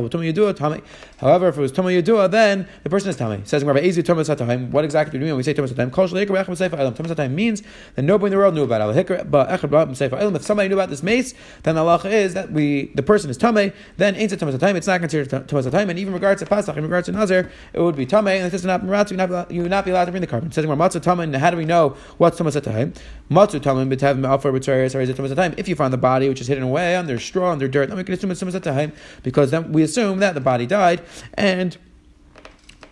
However, 1.19 1.47
if 1.47 1.57
it 1.57 1.61
was 1.61 1.71
Tumas 1.71 2.03
Yadua, 2.03 2.29
then 2.29 2.67
the 2.83 2.91
person 2.91 3.09
is 3.09 3.15
Tame. 3.15 3.47
Says 3.47 3.63
Rabbi, 3.63 4.67
What 4.73 4.85
exactly 4.85 5.13
do 5.13 5.19
we 5.21 5.27
mean 5.27 5.35
when 5.35 5.37
we 5.37 5.45
say 5.45 5.55
Tumas 5.55 5.77
Time? 5.77 5.93
Tumas 5.93 7.31
means 7.31 7.63
that 7.95 8.03
nobody 8.03 8.27
in 8.27 8.33
the 8.33 8.39
world 8.39 8.57
knew 8.57 8.65
about 8.65 8.97
it. 8.97 9.09
If 9.09 10.43
somebody 10.45 10.69
knew 10.69 10.75
about 10.75 10.91
this 10.91 11.05
meis, 11.05 11.35
then 11.63 11.77
the 11.77 11.85
Allah 11.85 12.01
is 12.05 12.35
that 12.35 12.51
we 12.51 12.91
the 12.97 13.05
person 13.05 13.31
is 13.31 13.37
Tame, 13.37 13.73
then 13.97 14.17
ain't 14.17 14.33
it 14.33 14.41
Tumas. 14.41 14.61
It's 14.77 14.89
not 14.89 14.99
considered 14.99 15.47
Tumas. 15.47 15.73
And 15.73 15.99
even 16.01 16.13
regards 16.13 16.43
to 16.43 16.49
Pasach, 16.49 16.77
in 16.77 16.83
regards 16.83 17.07
to 17.07 17.13
Nazir, 17.13 17.49
it 17.73 17.81
would 17.81 17.95
be 17.95 18.07
Tame, 18.07 18.27
and 18.27 18.45
it 18.45 18.51
does 18.51 18.65
not 18.65 18.83
not 19.29 19.51
you 19.51 19.63
would 19.63 19.71
not 19.71 19.85
be 19.85 19.91
allowed 19.91 20.07
to 20.07 20.13
bring 20.13 20.21
the 20.21 20.27
korban. 20.27 20.47
It 20.47 20.55
says 20.55 20.65
Matzu 20.65 21.03
Taman. 21.03 21.35
How 21.35 21.51
do 21.51 21.57
we 21.57 21.65
know 21.65 21.97
what's 22.19 22.41
Tumas 22.41 22.61
Atahim? 22.61 22.97
Matzu 23.31 23.61
Taman 23.61 23.91
b'tzayir 23.91 24.91
sorry 24.91 25.05
is 25.05 25.11
Tumas 25.11 25.35
Atahim. 25.35 25.55
If 25.59 25.69
you 25.69 25.77
find 25.77 25.93
the 25.93 25.99
body 25.99 26.29
which 26.29 26.41
is 26.41 26.47
hidden 26.47 26.65
away 26.65 26.97
under 26.97 27.19
straw 27.19 27.53
under 27.53 27.69
dirt, 27.69 27.89
then 27.89 27.99
we 27.99 28.05
can 28.05 28.15
assume 28.15 28.31
it's 28.31 28.43
Tumas 28.43 28.59
Atahim 28.59 28.93
because 29.23 29.51
then 29.51 29.73
we 29.73 29.83
assume 29.83 30.21
that 30.21 30.35
the 30.35 30.41
body 30.41 30.67
died 30.67 31.03
and 31.35 31.77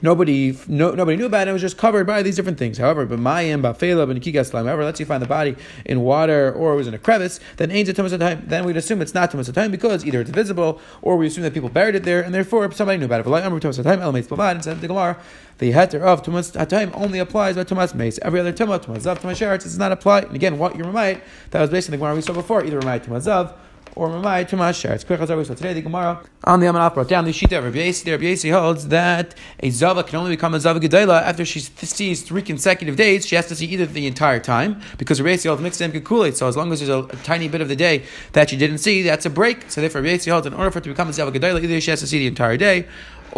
nobody 0.03 0.57
no, 0.67 0.93
nobody 0.93 1.17
knew 1.17 1.27
about 1.27 1.47
it. 1.47 1.51
It 1.51 1.53
was 1.53 1.63
just 1.63 1.79
covered 1.79 2.07
by 2.07 2.23
these 2.23 2.37
different 2.37 2.59
things. 2.59 2.79
However, 2.79 3.07
but 3.07 3.19
Mayim, 3.19 3.63
Bafela, 3.63 4.11
and 4.11 4.21
Kigas 4.21 4.53
However, 4.53 4.85
let's 4.85 5.01
you 5.01 5.07
find 5.07 5.23
the 5.23 5.27
body 5.27 5.57
in 5.85 6.01
water 6.01 6.53
or 6.53 6.75
it 6.75 6.77
was 6.77 6.87
in 6.87 6.95
a 6.95 6.99
crevice, 6.99 7.41
then 7.57 7.71
ain't 7.71 7.89
Tumas 7.89 8.19
time. 8.19 8.45
Then 8.47 8.65
we'd 8.65 8.77
assume 8.77 9.01
it's 9.03 9.15
not 9.15 9.31
Tumas 9.31 9.53
time 9.53 9.71
because 9.71 10.05
either 10.05 10.21
it's 10.21 10.31
visible 10.31 10.81
or 11.03 11.17
we 11.17 11.27
assume 11.27 11.45
that 11.45 11.55
people 11.55 11.69
buried 11.69 11.95
it 11.95 12.05
there 12.05 12.23
and 12.23 12.35
therefore 12.35 12.71
somebody 12.73 12.99
knew 12.99 13.07
about 13.07 13.21
it. 13.21 13.25
But 13.25 13.31
like 13.31 13.45
Amr 13.45 13.61
Tumas 13.61 13.83
time, 13.83 14.01
Elamates 14.01 14.29
Bavad, 14.29 14.53
and 14.53 14.65
said 14.65 14.81
the 14.81 14.89
Gemara, 14.89 15.19
the 15.59 15.73
heter 15.73 16.01
of 16.01 16.23
Tumas 16.23 16.69
time 16.69 16.91
only 16.95 17.19
applies 17.19 17.57
by 17.57 17.65
Tumas 17.65 17.95
Meis. 17.95 18.19
Every 18.23 18.41
other 18.41 18.53
Tumas, 18.53 18.85
Tumas 18.85 19.03
Zav, 19.03 19.19
Tumas 19.19 19.37
Sheretz 19.37 19.65
does 19.65 19.79
not 19.79 19.93
apply. 19.93 20.21
And 20.21 20.35
again, 20.35 20.59
what 20.59 20.77
you 20.77 20.85
remind, 20.85 21.21
that 21.51 21.61
was 21.61 21.71
basically 21.71 21.97
the 21.97 22.01
Gemara 22.03 22.15
we 22.15 22.23
saw 22.23 22.33
before, 22.33 22.65
either 22.65 22.79
remind 22.79 23.03
Tumas 23.03 23.27
Zav 23.27 23.55
or 23.99 24.09
Mamai 24.09 24.49
Tumas 24.49 24.79
Sheretz. 24.79 25.05
Quick 25.05 25.21
as 25.21 25.29
So 25.29 25.55
today 25.55 25.73
the 25.73 25.83
Gemara 25.83 26.23
on 26.45 26.61
the 26.61 26.67
Amanaf 26.67 26.95
brought 26.95 27.09
down 27.09 27.25
the 27.25 27.33
sheet 27.33 27.53
of 27.53 27.65
Rabbi 27.65 27.79
Yossi. 27.79 28.13
Rabbi 28.13 28.59
holds 28.59 28.87
that 28.89 29.35
a 29.59 29.71
Zava 29.71 30.05
can 30.05 30.21
only 30.21 30.31
become 30.31 30.55
a 30.55 30.61
Zava 30.61 30.79
Gedela 30.79 31.21
after 31.21 31.45
she 31.45 31.59
sees 31.59 32.23
three 32.23 32.43
consecutive 32.43 32.95
days. 32.95 33.27
She 33.27 33.35
has 33.35 33.49
to 33.49 33.57
see 33.57 33.67
either 33.67 33.87
the 33.87 34.07
entire 34.07 34.39
time 34.39 34.81
because 34.99 35.21
Rabbi 35.21 35.35
Yossi 35.35 35.49
holds 35.49 35.61
mixed 35.61 35.81
in 35.81 35.91
Kakulit. 35.91 36.37
So 36.37 36.47
as 36.47 36.57
long 36.57 36.73
as 36.73 36.79
there's 36.79 36.91
a, 36.91 37.01
a, 37.01 37.17
tiny 37.25 37.49
bit 37.49 37.61
of 37.61 37.69
the 37.69 37.75
day 37.75 38.05
that 38.35 38.51
she 38.51 38.57
didn't 38.57 38.79
see, 38.79 39.03
that's 39.03 39.27
a 39.27 39.31
break. 39.31 39.69
So 39.69 39.81
therefore 39.81 40.01
Rabbi 40.01 40.17
Yossi 40.17 40.31
holds 40.31 40.47
in 40.47 40.55
order 40.55 40.71
for 40.71 40.79
it 40.79 40.83
to 40.83 40.91
become 40.91 41.09
a 41.09 41.13
Zava 41.13 41.33
Gedela, 41.33 41.61
either 41.61 41.81
she 41.81 41.91
has 41.91 41.99
to 41.99 42.07
see 42.07 42.21
the 42.21 42.29
entire 42.29 42.57
day 42.57 42.87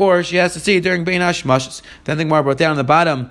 or 0.00 0.22
she 0.22 0.36
has 0.36 0.54
to 0.54 0.60
see 0.60 0.76
it 0.76 0.80
during 0.80 1.04
Bein 1.04 1.20
Hashmashas. 1.20 1.82
Then 2.04 2.16
the 2.16 2.24
Gemara 2.24 2.42
brought 2.42 2.56
down 2.56 2.70
on 2.70 2.78
the 2.78 2.84
bottom, 2.84 3.28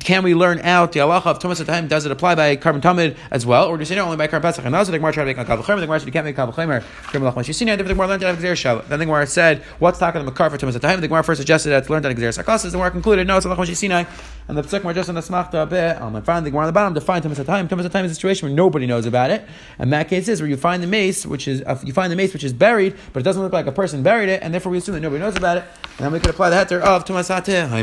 can 0.00 0.24
we 0.24 0.34
learn 0.34 0.58
out 0.60 0.90
the 0.90 0.98
halacha 0.98 1.26
of 1.26 1.38
Tumas 1.38 1.64
time? 1.64 1.86
Does 1.86 2.04
it 2.04 2.10
apply 2.10 2.34
by 2.34 2.56
korban 2.56 2.80
tamid 2.80 3.16
as 3.30 3.46
well, 3.46 3.68
or 3.68 3.76
do 3.76 3.82
you 3.82 3.86
say 3.86 3.94
no 3.94 4.04
only 4.04 4.16
by 4.16 4.26
korban 4.26 4.42
pesach? 4.42 4.64
And 4.64 4.74
also 4.74 4.90
the 4.90 4.98
Gemara 4.98 5.12
tried 5.12 5.32
to 5.32 5.34
make 5.36 5.38
a 5.38 5.44
kavachemer. 5.44 5.76
The 5.76 5.86
Gemara 5.86 6.00
said 6.00 6.06
you 6.06 6.12
can't 6.12 6.24
make 6.24 6.36
a 6.36 6.40
kavachemer. 6.44 6.82
The 7.12 7.18
Gemara 7.20 8.08
learned 8.08 8.24
out 8.24 8.34
of 8.34 8.42
that 8.42 8.58
Xer 8.58 8.88
Then 8.88 8.98
the 8.98 9.04
Gemara 9.04 9.28
said, 9.28 9.62
what's 9.78 10.00
talking 10.00 10.20
about 10.20 10.32
makar 10.32 10.50
for 10.50 10.58
Tumas 10.58 10.80
time? 10.80 11.00
The 11.00 11.06
Gemara 11.06 11.22
first 11.22 11.38
suggested 11.38 11.70
that 11.70 11.82
it's 11.82 11.90
learned 11.90 12.04
that 12.04 12.16
Xer 12.16 12.42
Sakasas. 12.42 12.64
The 12.64 12.70
Gemara 12.72 12.90
concluded, 12.90 13.28
no, 13.28 13.36
it's 13.36 13.46
a 13.46 13.48
Lachmashi 13.48 13.76
Sinai. 13.76 14.02
And 14.48 14.58
the 14.58 14.62
Pesach 14.64 14.82
just 14.94 15.08
on 15.08 15.14
the 15.14 15.20
Smachta 15.20 15.68
bit. 15.68 16.00
Um, 16.00 16.16
and 16.16 16.24
finally, 16.24 16.44
the 16.44 16.50
Gemara 16.50 16.64
on 16.64 16.68
the 16.68 16.72
bottom 16.72 16.94
defined 16.94 17.24
Tumas 17.24 17.44
time. 17.44 17.68
Tumas 17.68 17.88
time 17.92 18.04
is 18.04 18.10
a 18.10 18.14
situation 18.16 18.48
where 18.48 18.56
nobody 18.56 18.86
knows 18.86 19.06
about 19.06 19.30
it. 19.30 19.46
And 19.78 19.92
that 19.92 20.08
case 20.08 20.26
is 20.26 20.40
where 20.40 20.50
you 20.50 20.56
find 20.56 20.82
the 20.82 20.88
meis, 20.88 21.24
which 21.24 21.46
is 21.46 21.62
uh, 21.62 21.78
you 21.84 21.92
find 21.92 22.10
the 22.10 22.16
meis 22.16 22.32
which 22.32 22.42
is 22.42 22.52
buried, 22.52 22.96
but 23.12 23.20
it 23.20 23.22
doesn't 23.22 23.42
look 23.42 23.52
like 23.52 23.66
a 23.66 23.72
person 23.72 24.02
buried 24.02 24.28
it, 24.28 24.42
and 24.42 24.52
therefore 24.52 24.72
we 24.72 24.78
assume 24.78 24.94
that 24.94 25.02
nobody 25.02 25.20
knows 25.20 25.36
about 25.36 25.58
it. 25.58 25.64
And 25.98 26.06
then 26.08 26.14
we 26.14 26.20
could 26.20 26.30
apply 26.30 26.48
the 26.48 26.56
heter 26.56 26.80
of 26.80 27.04
Tumas 27.04 27.28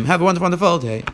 Have 0.05 0.19
a 0.19 0.23
wonderful, 0.23 0.45
wonderful 0.45 0.79
day. 0.79 1.05